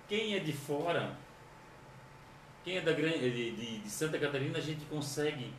quem 0.08 0.36
é 0.36 0.40
de 0.40 0.52
fora, 0.54 1.18
quem 2.64 2.78
é 2.78 2.82
da 2.82 2.92
gran- 2.92 3.18
de, 3.18 3.32
de, 3.56 3.80
de 3.80 3.90
Santa 3.90 4.20
Catarina, 4.20 4.58
a 4.58 4.62
gente 4.62 4.84
consegue, 4.86 5.54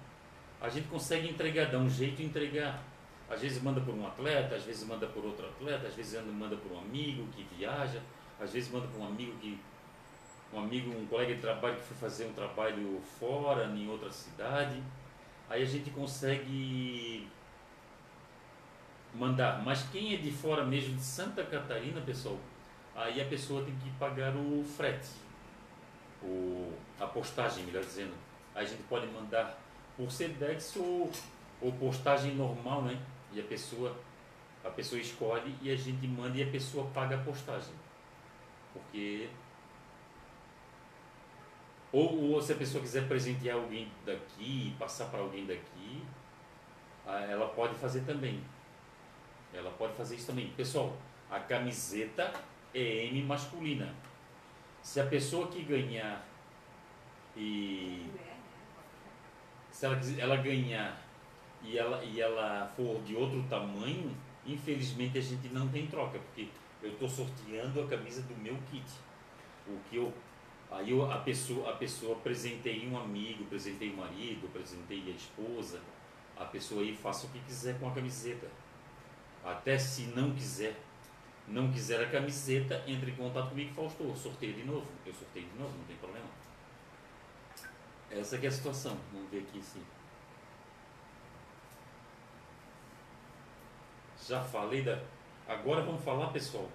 a 0.61 0.69
gente 0.69 0.89
consegue 0.89 1.29
entregar, 1.29 1.71
dá 1.71 1.79
um 1.79 1.89
jeito 1.89 2.17
de 2.17 2.25
entregar. 2.25 2.83
Às 3.29 3.41
vezes 3.41 3.63
manda 3.63 3.81
por 3.81 3.95
um 3.95 4.07
atleta, 4.07 4.55
às 4.55 4.65
vezes 4.65 4.87
manda 4.87 5.07
por 5.07 5.25
outro 5.25 5.47
atleta, 5.47 5.89
às 5.89 5.95
vezes 5.95 6.23
manda 6.25 6.57
por 6.57 6.73
um 6.73 6.79
amigo 6.79 7.27
que 7.35 7.45
viaja, 7.57 8.01
às 8.41 8.53
vezes 8.53 8.71
manda 8.71 8.87
por 8.87 9.01
um 9.01 9.07
amigo 9.07 9.33
que 9.39 9.59
um 10.53 10.61
amigo, 10.61 10.91
um 10.91 11.07
colega 11.07 11.35
de 11.35 11.41
trabalho 11.41 11.77
que 11.77 11.83
foi 11.83 11.97
fazer 11.97 12.27
um 12.27 12.33
trabalho 12.33 13.01
fora, 13.19 13.67
em 13.67 13.89
outra 13.89 14.11
cidade. 14.11 14.81
Aí 15.51 15.63
a 15.63 15.67
gente 15.67 15.91
consegue 15.91 17.29
mandar. 19.15 19.63
Mas 19.65 19.83
quem 19.91 20.15
é 20.15 20.17
de 20.17 20.31
fora 20.31 20.65
mesmo, 20.65 20.97
de 20.97 21.03
Santa 21.03 21.45
Catarina, 21.45 22.01
pessoal, 22.01 22.39
aí 22.95 23.21
a 23.21 23.25
pessoa 23.25 23.65
tem 23.65 23.75
que 23.77 23.91
pagar 23.99 24.35
o 24.37 24.65
frete, 24.65 25.11
o, 26.23 26.73
a 27.01 27.07
postagem, 27.07 27.65
melhor 27.65 27.83
dizendo. 27.83 28.15
Aí 28.55 28.65
a 28.65 28.69
gente 28.69 28.83
pode 28.85 29.07
mandar 29.09 29.59
por 29.97 30.11
Sedex 30.11 30.77
ou, 30.77 31.11
ou 31.61 31.73
postagem 31.73 32.35
normal, 32.35 32.83
né? 32.83 32.99
E 33.37 33.41
a 33.41 33.45
pessoa, 33.45 33.95
a 34.65 34.71
pessoa 34.71 34.99
escolhe 34.99 35.55
e 35.61 35.71
a 35.71 35.77
gente 35.77 36.07
manda 36.09 36.39
e 36.39 36.43
a 36.43 36.51
pessoa 36.51 36.87
paga 36.95 37.17
a 37.17 37.23
postagem. 37.23 37.75
Porque 38.73 39.29
ou, 41.93 42.33
ou 42.33 42.43
se 42.43 42.53
a 42.53 42.57
pessoa 42.57 42.83
quiser 42.83 43.07
presentear 43.07 43.57
alguém 43.57 43.93
daqui, 44.07 44.75
passar 44.79 45.07
para 45.11 45.21
alguém 45.21 45.47
daqui, 45.47 46.03
ela 47.07 47.49
pode 47.49 47.75
fazer 47.75 48.01
também. 48.05 48.43
Ela 49.53 49.71
pode 49.73 49.95
fazer 49.95 50.17
isso 50.17 50.27
também. 50.27 50.51
Pessoal, 50.57 50.97
a 51.31 51.39
camiseta 51.39 52.33
é 52.75 53.07
M 53.07 53.23
masculina. 53.23 53.95
Se 54.83 54.99
a 54.99 55.07
pessoa 55.07 55.49
que 55.49 55.63
ganhar 55.63 56.27
e 57.37 58.11
né? 58.15 58.37
se 59.71 59.85
ela, 59.85 59.97
quiser- 59.97 60.21
ela 60.21 60.37
ganhar 60.37 61.06
e 61.67 61.77
ela, 61.77 62.03
e 62.05 62.21
ela 62.21 62.67
for 62.77 63.03
de 63.03 63.17
outro 63.17 63.43
tamanho, 63.51 64.15
infelizmente 64.47 65.19
a 65.19 65.21
gente 65.21 65.49
não 65.49 65.69
tem 65.69 65.87
troca, 65.89 66.19
porque 66.19 66.49
eu 66.81 66.93
estou 66.93 67.09
sorteando 67.09 67.83
a 67.83 67.87
camisa 67.87 68.23
do 68.23 68.37
meu 68.37 68.57
kit. 68.71 68.87
O 69.67 69.79
que 69.91 69.97
eu. 69.97 70.13
Aí 70.71 70.91
eu, 70.91 71.11
a, 71.11 71.19
pessoa, 71.19 71.71
a 71.71 71.77
pessoa 71.77 72.17
presentei 72.17 72.87
um 72.89 72.97
amigo, 72.97 73.45
presentei 73.47 73.91
o 73.91 73.97
marido, 73.97 74.49
presentei 74.53 75.03
a 75.07 75.11
esposa. 75.11 75.81
A 76.37 76.45
pessoa 76.45 76.83
aí 76.83 76.95
faça 76.95 77.27
o 77.27 77.31
que 77.31 77.41
quiser 77.41 77.79
com 77.81 77.89
a 77.89 77.93
camiseta. 77.93 78.49
Até 79.45 79.79
se 79.79 80.03
não 80.15 80.33
quiser, 80.33 80.77
não 81.49 81.73
quiser 81.73 82.01
a 82.01 82.11
camiseta, 82.11 82.83
entre 82.87 83.11
em 83.13 83.17
contato 83.17 83.51
comigo 83.51 83.73
Fausto, 83.75 84.17
sorteio 84.17 84.55
de 84.55 84.65
novo. 84.65 84.87
Eu 85.05 85.15
sorteio 85.15 85.47
de 85.47 85.59
novo, 85.59 85.77
não 85.77 85.85
tem 85.85 85.97
problema. 85.97 86.27
Essa 88.11 88.37
é 88.37 88.47
a 88.47 88.51
situação. 88.51 88.97
Vamos 89.13 89.31
ver 89.31 89.39
aqui 89.39 89.61
sim. 89.63 89.83
Já 94.29 94.43
falei 94.43 94.83
da. 94.83 94.99
Agora 95.47 95.83
vamos 95.83 96.03
falar, 96.03 96.29
pessoal. 96.29 96.69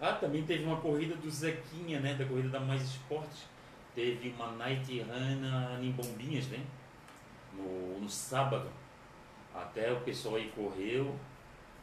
Ah, 0.00 0.12
também 0.12 0.44
teve 0.44 0.64
uma 0.64 0.76
corrida 0.80 1.16
do 1.16 1.30
Zequinha, 1.30 2.00
né? 2.00 2.14
Da 2.14 2.24
corrida 2.24 2.48
da 2.48 2.60
Mais 2.60 2.82
Esportes. 2.82 3.46
Teve 3.94 4.28
uma 4.30 4.52
Night 4.52 5.00
Run 5.00 5.82
em 5.82 5.90
Bombinhas, 5.92 6.46
né? 6.48 6.64
No, 7.52 8.00
no 8.00 8.08
sábado. 8.08 8.70
Até 9.54 9.90
o 9.90 10.00
pessoal 10.02 10.36
aí 10.36 10.52
correu. 10.54 11.16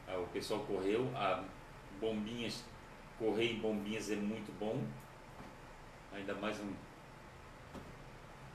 ah, 0.07 0.17
O 0.17 0.27
pessoal 0.27 0.61
correu. 0.61 1.09
A 1.15 1.43
Bombinhas, 1.99 2.63
correr 3.17 3.53
em 3.53 3.59
Bombinhas 3.59 4.11
é 4.11 4.15
muito 4.15 4.57
bom. 4.59 4.79
Ainda 6.13 6.35
mais 6.35 6.59
um, 6.59 6.71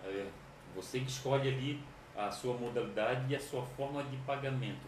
É, 0.03 0.27
você 0.75 0.99
você 0.99 0.99
escolhe 0.99 1.47
ali 1.49 1.83
a 2.15 2.29
sua 2.31 2.57
modalidade 2.57 3.31
e 3.31 3.35
a 3.35 3.39
sua 3.39 3.63
forma 3.63 4.03
de 4.03 4.17
pagamento. 4.17 4.87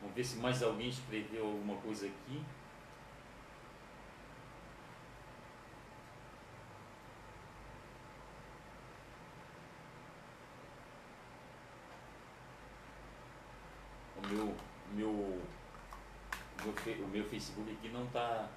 Vamos 0.00 0.14
ver 0.14 0.24
se 0.24 0.36
mais 0.38 0.62
alguém 0.62 0.88
escreveu 0.88 1.46
alguma 1.46 1.76
coisa 1.76 2.06
aqui. 2.06 2.42
O 14.16 14.28
meu, 14.28 14.56
meu, 14.92 15.10
o 15.10 15.42
meu, 16.62 17.04
o 17.04 17.08
meu 17.08 17.24
Facebook 17.24 17.70
aqui 17.70 17.88
não 17.88 18.04
está 18.04 18.48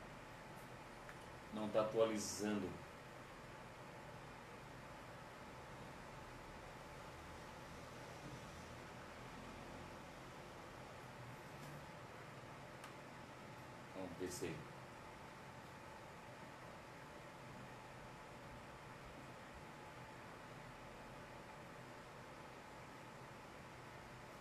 não 1.53 1.67
tá 1.69 1.81
atualizando. 1.81 2.67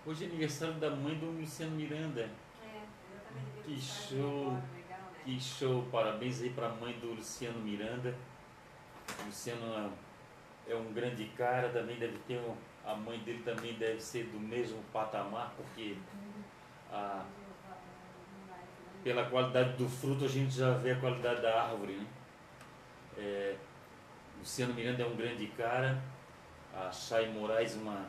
Hoje 0.06 0.24
é 0.24 0.28
aniversário 0.28 0.74
da 0.74 0.90
mãe 0.90 1.14
do 1.18 1.26
Luciano 1.26 1.74
Miranda. 1.74 2.30
É. 2.62 2.82
Que 3.64 3.80
show. 3.80 4.52
legal, 4.74 5.00
né? 5.12 5.20
Que 5.24 5.40
show, 5.40 5.82
parabéns 5.90 6.42
aí 6.42 6.50
para 6.50 6.68
a 6.68 6.74
mãe 6.74 6.98
do 6.98 7.14
Luciano 7.14 7.58
Miranda. 7.60 8.14
O 9.20 9.24
Luciano 9.24 9.92
é 10.66 10.74
um 10.74 10.92
grande 10.92 11.24
cara, 11.36 11.70
também 11.70 11.98
deve 11.98 12.18
ter 12.26 12.38
um, 12.38 12.54
a 12.84 12.94
mãe 12.94 13.18
dele 13.20 13.42
também 13.42 13.74
deve 13.74 14.00
ser 14.00 14.24
do 14.26 14.38
mesmo 14.38 14.82
patamar, 14.92 15.54
porque 15.56 15.96
a, 16.90 17.24
pela 19.02 19.28
qualidade 19.28 19.76
do 19.76 19.88
fruto 19.88 20.24
a 20.24 20.28
gente 20.28 20.54
já 20.54 20.72
vê 20.74 20.92
a 20.92 21.00
qualidade 21.00 21.42
da 21.42 21.62
árvore. 21.62 21.94
Né? 21.94 22.06
É, 23.16 23.56
Luciano 24.38 24.74
Miranda 24.74 25.02
é 25.02 25.06
um 25.06 25.16
grande 25.16 25.46
cara, 25.48 26.02
a 26.74 26.90
Chay 26.92 27.32
Moraes, 27.32 27.74
uma, 27.74 28.08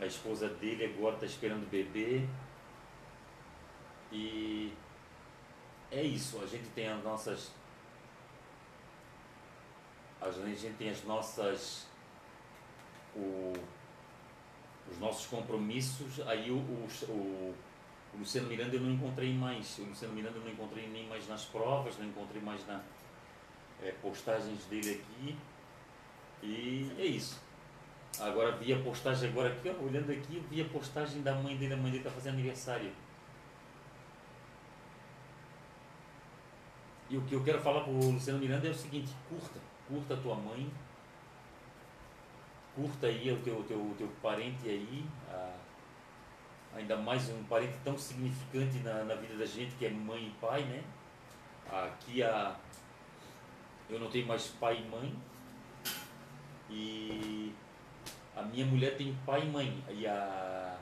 a 0.00 0.06
esposa 0.06 0.48
dele 0.48 0.84
agora 0.84 1.14
está 1.14 1.26
esperando 1.26 1.64
o 1.64 1.66
bebê. 1.66 2.26
E 4.12 4.72
é 5.90 6.02
isso, 6.02 6.40
a 6.42 6.46
gente 6.46 6.68
tem 6.70 6.88
as 6.88 7.02
nossas. 7.02 7.50
A 10.20 10.30
gente 10.30 10.74
tem 10.76 10.90
as 10.90 11.04
nossas. 11.04 11.86
O, 13.14 13.52
os 14.90 14.98
nossos 14.98 15.26
compromissos. 15.26 16.20
Aí 16.26 16.50
o, 16.50 16.56
o, 16.56 16.88
o, 17.08 17.54
o 18.14 18.18
Luciano 18.18 18.48
Miranda 18.48 18.76
eu 18.76 18.80
não 18.80 18.92
encontrei 18.92 19.32
mais. 19.34 19.78
O 19.78 19.84
Luciano 19.84 20.14
Miranda 20.14 20.38
eu 20.38 20.42
não 20.44 20.50
encontrei 20.50 20.88
nem 20.88 21.08
mais 21.08 21.26
nas 21.28 21.44
provas, 21.44 21.98
não 21.98 22.06
encontrei 22.06 22.40
mais 22.40 22.66
na 22.66 22.80
é, 23.82 23.92
postagens 24.02 24.64
dele 24.66 25.02
aqui. 25.02 25.36
E 26.42 26.92
é 26.98 27.04
isso. 27.04 27.42
Agora 28.20 28.52
vi 28.52 28.72
a 28.72 28.78
postagem 28.78 29.30
agora 29.30 29.52
aqui, 29.52 29.68
ó, 29.68 29.82
olhando 29.82 30.12
aqui, 30.12 30.40
vi 30.48 30.60
a 30.60 30.64
postagem 30.66 31.22
da 31.22 31.34
mãe 31.34 31.56
dele, 31.56 31.74
a 31.74 31.76
mãe 31.76 31.86
dele 31.86 31.98
está 31.98 32.10
fazendo 32.10 32.34
aniversário. 32.34 32.92
E 37.10 37.16
o 37.16 37.22
que 37.22 37.34
eu 37.34 37.42
quero 37.44 37.60
falar 37.60 37.80
para 37.82 37.92
o 37.92 38.12
Luciano 38.12 38.38
Miranda 38.38 38.66
é 38.68 38.70
o 38.70 38.74
seguinte, 38.74 39.12
curta, 39.28 39.58
curta 39.88 40.14
a 40.14 40.16
tua 40.16 40.34
mãe, 40.36 40.70
curta 42.74 43.06
aí 43.08 43.30
o 43.30 43.40
teu, 43.42 43.62
teu, 43.64 43.94
teu 43.98 44.08
parente 44.22 44.68
aí, 44.68 45.04
a- 45.28 45.56
ainda 46.76 46.96
mais 46.96 47.28
um 47.30 47.44
parente 47.44 47.74
tão 47.84 47.96
significante 47.96 48.78
na, 48.78 49.04
na 49.04 49.14
vida 49.14 49.36
da 49.36 49.46
gente 49.46 49.74
que 49.76 49.86
é 49.86 49.90
mãe 49.90 50.26
e 50.26 50.30
pai, 50.40 50.62
né? 50.64 50.82
Aqui 51.70 52.22
a, 52.22 52.56
eu 53.88 53.98
não 53.98 54.10
tenho 54.10 54.26
mais 54.26 54.48
pai 54.48 54.82
e 54.84 54.88
mãe, 54.88 55.14
e 56.68 57.52
a 58.36 58.42
minha 58.42 58.66
mulher 58.66 58.96
tem 58.96 59.16
pai 59.24 59.42
e 59.42 59.50
mãe, 59.50 59.84
e 59.90 60.06
a 60.06 60.76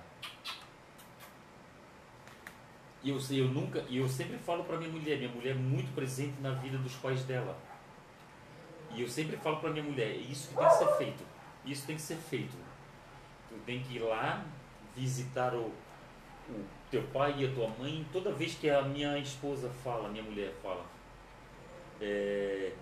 e 3.04 3.10
eu, 3.10 3.20
sei, 3.20 3.40
eu 3.40 3.48
nunca, 3.48 3.84
e 3.88 3.98
eu 3.98 4.08
sempre 4.08 4.38
falo 4.38 4.62
para 4.62 4.78
minha 4.78 4.90
mulher, 4.90 5.18
minha 5.18 5.30
mulher 5.30 5.50
é 5.50 5.58
muito 5.58 5.92
presente 5.92 6.40
na 6.40 6.52
vida 6.52 6.78
dos 6.78 6.94
pais 6.94 7.24
dela. 7.24 7.58
E 8.94 9.02
eu 9.02 9.08
sempre 9.08 9.36
falo 9.38 9.56
para 9.56 9.70
minha 9.70 9.82
mulher, 9.82 10.06
é 10.06 10.16
isso 10.16 10.48
que 10.48 10.54
tem 10.54 10.68
que 10.68 10.74
ser 10.74 10.96
feito. 10.96 11.24
Isso 11.64 11.86
tem 11.86 11.96
que 11.96 12.02
ser 12.02 12.16
feito. 12.16 12.56
Tu 13.48 13.56
tem 13.66 13.82
que 13.82 13.96
ir 13.96 14.00
lá 14.00 14.44
visitar 14.96 15.54
o, 15.54 15.70
o 16.48 16.64
teu 16.90 17.02
pai 17.04 17.34
e 17.38 17.46
a 17.46 17.52
tua 17.52 17.68
mãe 17.78 18.06
toda 18.12 18.32
vez 18.32 18.54
que 18.54 18.68
a 18.68 18.82
minha 18.82 19.18
esposa 19.18 19.70
fala, 19.82 20.08
minha 20.08 20.24
mulher 20.24 20.52
fala. 20.62 20.84
É, 22.00 22.72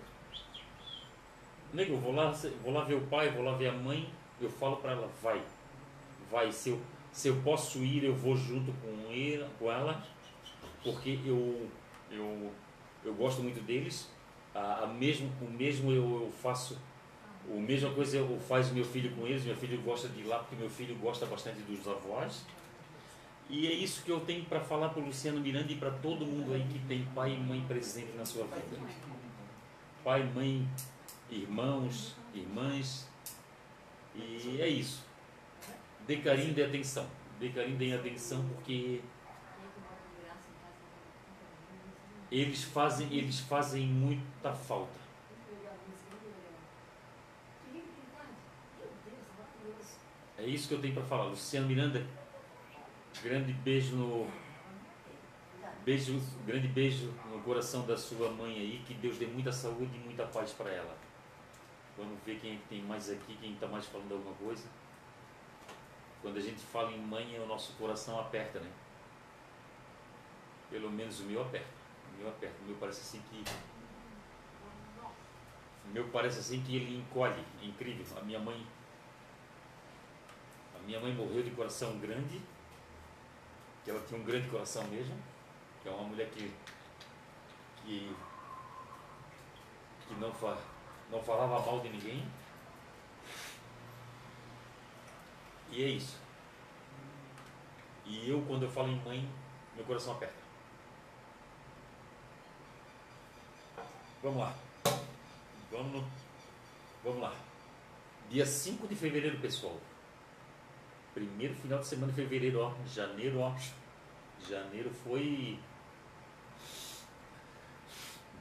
Nego, 1.73 1.95
vou 1.95 2.13
lá, 2.13 2.31
vou 2.61 2.73
lá 2.73 2.83
ver 2.83 2.95
o 2.95 3.07
pai, 3.07 3.29
vou 3.29 3.45
lá 3.45 3.53
ver 3.53 3.69
a 3.69 3.71
mãe, 3.71 4.09
eu 4.41 4.49
falo 4.49 4.77
para 4.77 4.91
ela, 4.91 5.09
vai, 5.23 5.41
vai, 6.29 6.51
se 6.51 6.69
eu, 6.69 6.81
se 7.13 7.29
eu 7.29 7.37
posso 7.43 7.79
ir, 7.79 8.03
eu 8.03 8.13
vou 8.13 8.35
junto 8.35 8.73
com, 8.73 9.09
ele, 9.09 9.45
com 9.57 9.71
ela, 9.71 10.05
porque 10.83 11.17
eu, 11.25 11.69
eu, 12.11 12.51
eu 13.05 13.13
gosto 13.13 13.41
muito 13.41 13.63
deles, 13.63 14.11
a, 14.53 14.83
a 14.83 14.87
mesmo, 14.87 15.31
o 15.41 15.49
mesmo 15.49 15.91
eu, 15.91 16.23
eu 16.25 16.31
faço, 16.31 16.77
a 17.49 17.59
mesma 17.59 17.91
coisa 17.91 18.17
eu 18.17 18.39
faz 18.39 18.71
meu 18.71 18.85
filho 18.85 19.15
com 19.15 19.25
eles, 19.25 19.43
meu 19.43 19.55
filho 19.55 19.81
gosta 19.81 20.07
de 20.07 20.21
ir 20.21 20.23
lá 20.23 20.39
porque 20.39 20.55
meu 20.55 20.69
filho 20.69 20.95
gosta 20.95 21.25
bastante 21.25 21.59
dos 21.61 21.87
avós, 21.87 22.43
e 23.49 23.67
é 23.67 23.73
isso 23.73 24.03
que 24.03 24.11
eu 24.11 24.19
tenho 24.21 24.45
para 24.45 24.61
falar 24.61 24.89
para 24.89 25.01
o 25.01 25.05
Luciano 25.05 25.41
Miranda 25.41 25.71
e 25.71 25.75
para 25.75 25.91
todo 25.91 26.25
mundo 26.25 26.53
aí 26.53 26.65
que 26.71 26.79
tem 26.87 27.05
pai 27.13 27.33
e 27.33 27.37
mãe 27.37 27.61
presente 27.67 28.15
na 28.15 28.25
sua 28.25 28.45
vida. 28.45 28.79
Pai, 30.03 30.23
mãe, 30.23 30.67
irmãos, 31.29 32.15
irmãs, 32.33 33.09
e 34.15 34.61
é 34.61 34.67
isso. 34.67 35.03
Dê 36.07 36.17
carinho, 36.17 36.53
dê 36.53 36.63
atenção. 36.63 37.05
Dê 37.39 37.49
carinho, 37.49 37.77
dê 37.77 37.93
atenção, 37.93 38.43
porque 38.47 39.01
eles 42.31 42.63
fazem, 42.63 43.11
eles 43.13 43.39
fazem 43.41 43.85
muita 43.85 44.53
falta. 44.53 45.00
É 50.41 50.47
isso 50.47 50.67
que 50.67 50.73
eu 50.73 50.81
tenho 50.81 50.95
para 50.95 51.03
falar. 51.03 51.25
Luciano 51.25 51.67
Miranda, 51.67 52.03
grande 53.21 53.53
beijo 53.53 53.95
no. 53.95 54.27
Beijo, 55.85 56.19
grande 56.47 56.67
beijo 56.67 57.13
no 57.31 57.39
coração 57.41 57.85
da 57.85 57.95
sua 57.95 58.31
mãe 58.31 58.55
aí, 58.55 58.83
que 58.85 58.95
Deus 58.95 59.17
dê 59.17 59.27
muita 59.27 59.51
saúde 59.51 59.95
e 59.95 59.99
muita 59.99 60.25
paz 60.25 60.51
para 60.51 60.71
ela. 60.71 60.97
Vamos 61.95 62.17
ver 62.25 62.39
quem 62.39 62.53
é 62.53 62.55
que 62.55 62.67
tem 62.69 62.81
mais 62.81 63.11
aqui, 63.11 63.37
quem 63.39 63.53
está 63.53 63.67
mais 63.67 63.85
falando 63.85 64.13
alguma 64.13 64.33
coisa. 64.35 64.67
Quando 66.23 66.37
a 66.37 66.41
gente 66.41 66.61
fala 66.61 66.91
em 66.91 66.99
mãe, 66.99 67.39
o 67.39 67.45
nosso 67.45 67.73
coração 67.73 68.19
aperta, 68.19 68.59
né? 68.59 68.71
Pelo 70.71 70.89
menos 70.89 71.19
o 71.19 71.23
meu 71.23 71.41
aperta. 71.43 71.67
O 72.15 72.17
meu 72.19 72.29
aperta. 72.29 72.55
O 72.63 72.65
meu 72.65 72.77
parece 72.77 73.01
assim 73.01 73.21
que. 73.29 73.43
O 75.85 75.89
meu 75.93 76.07
parece 76.09 76.39
assim 76.39 76.63
que 76.63 76.75
ele 76.75 76.97
encolhe. 76.97 77.43
É 77.61 77.65
incrível. 77.65 78.05
A 78.17 78.21
minha 78.21 78.39
mãe. 78.39 78.65
Minha 80.85 80.99
mãe 80.99 81.13
morreu 81.13 81.43
de 81.43 81.51
coração 81.51 81.97
grande. 81.99 82.41
Que 83.83 83.91
ela 83.91 84.01
tinha 84.07 84.19
um 84.19 84.23
grande 84.23 84.49
coração 84.49 84.83
mesmo. 84.85 85.15
Que 85.81 85.89
é 85.89 85.91
uma 85.91 86.03
mulher 86.03 86.29
que. 86.29 86.53
que. 87.83 88.15
que 90.07 90.13
não, 90.15 90.33
fa, 90.33 90.57
não 91.09 91.21
falava 91.21 91.59
mal 91.59 91.79
de 91.79 91.89
ninguém. 91.89 92.25
E 95.71 95.83
é 95.83 95.87
isso. 95.87 96.17
E 98.05 98.29
eu, 98.29 98.43
quando 98.45 98.63
eu 98.63 98.69
falo 98.69 98.89
em 98.89 98.99
mãe, 99.03 99.29
meu 99.75 99.85
coração 99.85 100.13
aperta. 100.13 100.35
Vamos 104.21 104.39
lá. 104.39 104.53
Vamos, 105.71 106.03
vamos 107.03 107.21
lá. 107.21 107.33
Dia 108.29 108.45
5 108.45 108.87
de 108.87 108.95
fevereiro, 108.95 109.39
pessoal. 109.39 109.77
Primeiro 111.13 111.53
final 111.55 111.79
de 111.79 111.87
semana 111.87 112.11
de 112.11 112.21
fevereiro, 112.21 112.59
ó. 112.61 112.73
Janeiro, 112.87 113.39
ó. 113.39 113.53
Janeiro 114.47 114.89
foi. 114.89 115.59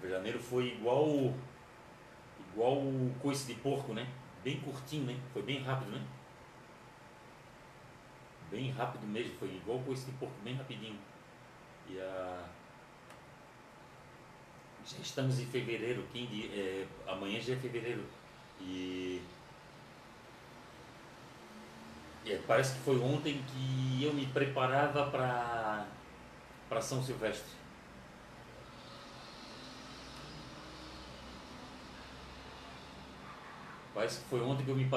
Janeiro 0.03 0.39
foi 0.39 0.69
igual. 0.69 1.35
Igual 2.53 2.79
o 2.79 3.15
coice 3.21 3.47
de 3.47 3.61
porco, 3.61 3.93
né? 3.93 4.09
Bem 4.43 4.61
curtinho, 4.61 5.05
né? 5.07 5.21
Foi 5.33 5.43
bem 5.43 5.63
rápido, 5.63 5.91
né? 5.91 6.03
Bem 8.51 8.71
rápido 8.71 9.07
mesmo, 9.07 9.33
foi 9.39 9.49
igual 9.49 9.79
coice 9.81 10.07
de 10.07 10.13
porco, 10.13 10.35
bem 10.43 10.55
rapidinho. 10.55 10.99
E 11.89 12.01
a. 12.01 12.49
Já 14.85 14.99
estamos 14.99 15.39
em 15.39 15.47
fevereiro, 15.47 16.05
quem 16.13 16.27
di- 16.27 16.49
é, 16.53 16.87
amanhã 17.07 17.39
já 17.41 17.53
é 17.53 17.57
fevereiro. 17.57 18.05
E. 18.61 19.23
é, 22.27 22.39
parece 22.47 22.75
que 22.75 22.81
foi 22.81 22.99
ontem 23.01 23.43
que 23.49 24.05
eu 24.05 24.13
me 24.13 24.27
preparava 24.27 25.11
para 25.11 25.87
para 26.71 26.81
São 26.81 27.03
Silvestre. 27.03 27.59
Parece 33.93 34.21
que 34.21 34.27
foi 34.27 34.41
ontem 34.41 34.65
que 34.65 34.71
eu 34.71 34.77
me 34.77 34.89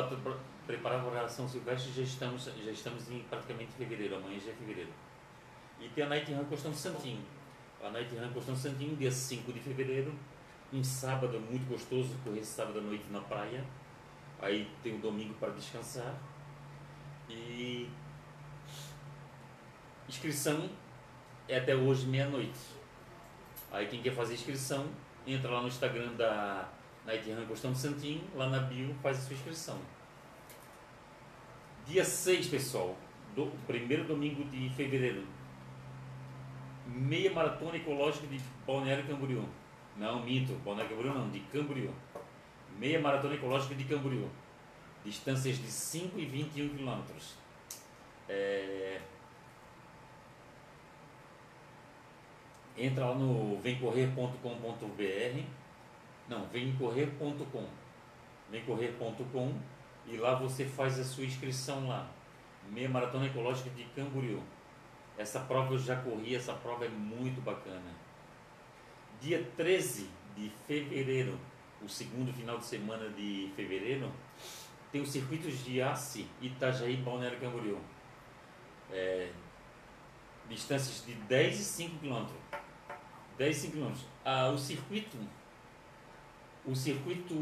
preparava 0.68 1.10
para 1.10 1.28
São 1.28 1.50
Silvestre 1.50 1.90
e 1.90 1.96
já 1.96 2.04
estamos, 2.04 2.44
já 2.44 2.72
estamos 2.72 3.10
em 3.10 3.24
praticamente 3.24 3.72
fevereiro, 3.72 4.16
amanhã 4.16 4.40
já 4.40 4.52
é 4.52 4.54
fevereiro. 4.54 4.92
E 5.82 5.90
tem 5.90 6.04
a 6.04 6.08
Night 6.08 6.32
Run 6.32 6.46
Constante 6.46 6.78
Santinho. 6.78 7.26
A 7.84 7.90
Night 7.90 8.16
Run 8.16 8.32
Constante 8.32 8.60
Santinho, 8.60 8.96
dia 8.96 9.12
5 9.12 9.52
de 9.52 9.60
fevereiro, 9.60 10.14
um 10.72 10.84
sábado 10.84 11.40
muito 11.40 11.68
gostoso, 11.68 12.16
correr 12.24 12.44
sábado 12.44 12.78
à 12.78 12.82
noite 12.82 13.06
na 13.10 13.20
praia. 13.20 13.66
Aí 14.40 14.70
tem 14.84 14.96
o 14.96 15.00
domingo 15.00 15.34
para 15.34 15.50
descansar. 15.50 16.16
E 17.30 17.90
inscrição 20.08 20.70
é 21.48 21.58
até 21.58 21.76
hoje 21.76 22.06
meia-noite. 22.06 22.60
Aí 23.72 23.88
quem 23.88 24.02
quer 24.02 24.14
fazer 24.14 24.36
inscrição, 24.36 24.88
entra 25.26 25.50
lá 25.50 25.62
no 25.62 25.68
Instagram 25.68 26.14
da 26.14 26.70
Night 27.06 27.32
Run 27.32 27.46
Constante 27.46 27.80
Santinho, 27.80 28.22
lá 28.36 28.50
na 28.50 28.60
bio, 28.60 28.94
faz 29.02 29.18
a 29.18 29.22
sua 29.22 29.34
inscrição. 29.34 29.80
Dia 31.86 32.06
6, 32.06 32.48
pessoal, 32.48 32.96
do 33.36 33.48
primeiro 33.68 34.06
domingo 34.06 34.44
de 34.46 34.70
fevereiro. 34.70 35.26
Meia 36.86 37.34
maratona 37.34 37.76
ecológica 37.76 38.28
de 38.28 38.40
Balneário 38.66 39.06
Camboriú. 39.06 39.44
Não, 39.98 40.24
mito, 40.24 40.54
Balneário 40.64 40.96
Camboriú 40.96 41.14
não, 41.14 41.30
de 41.30 41.40
Camboriú. 41.40 41.94
Meia 42.78 43.00
maratona 43.00 43.36
ecológica 43.36 43.76
de 43.76 43.84
Camboriú. 43.86 44.30
Distâncias 45.04 45.58
de 45.58 45.68
5 45.68 46.18
e 46.20 46.26
21 46.26 46.70
quilômetros. 46.70 47.36
É... 48.28 49.02
Entra 52.78 53.06
lá 53.06 53.16
no 53.16 53.60
vemcorrer.com.br. 53.60 55.44
Não, 56.28 56.46
vemcorrer.com. 56.48 57.68
Vemcorrer.com 58.50 59.54
e 60.08 60.18
lá 60.18 60.36
você 60.36 60.66
faz 60.66 61.00
a 61.00 61.04
sua 61.04 61.26
inscrição 61.26 61.88
lá. 61.88 62.10
Meia 62.70 62.90
Maratona 62.90 63.26
Ecológica 63.26 63.70
de 63.72 63.84
Camboriú. 63.96 64.42
Essa 65.18 65.40
prova 65.42 65.74
eu 65.74 65.80
já 65.80 65.96
corri, 65.98 66.36
essa 66.36 66.54
prova 66.54 66.86
é 66.86 66.90
muito 66.90 67.42
bacana. 67.42 67.94
Dia 69.22 69.48
13 69.56 70.10
de 70.36 70.50
fevereiro, 70.68 71.38
o 71.82 71.88
segundo 71.88 72.34
final 72.34 72.58
de 72.58 72.66
semana 72.66 73.10
de 73.10 73.52
fevereiro, 73.56 74.12
tem 74.94 75.02
os 75.02 75.10
circuitos 75.10 75.66
de 75.66 75.82
Ace, 75.82 76.28
Itajaí, 76.40 76.98
Balneário 76.98 77.40
Camboriú. 77.40 77.80
É, 78.92 79.32
distâncias 80.48 81.04
de 81.04 81.16
10 81.16 81.60
e 81.60 81.64
5 81.64 81.98
km. 81.98 82.28
10 83.36 83.58
e 83.58 83.60
5 83.60 83.74
km. 83.74 83.94
Ah, 84.24 84.50
o 84.50 84.58
circuito, 84.58 85.18
o 86.64 86.76
circuito 86.76 87.34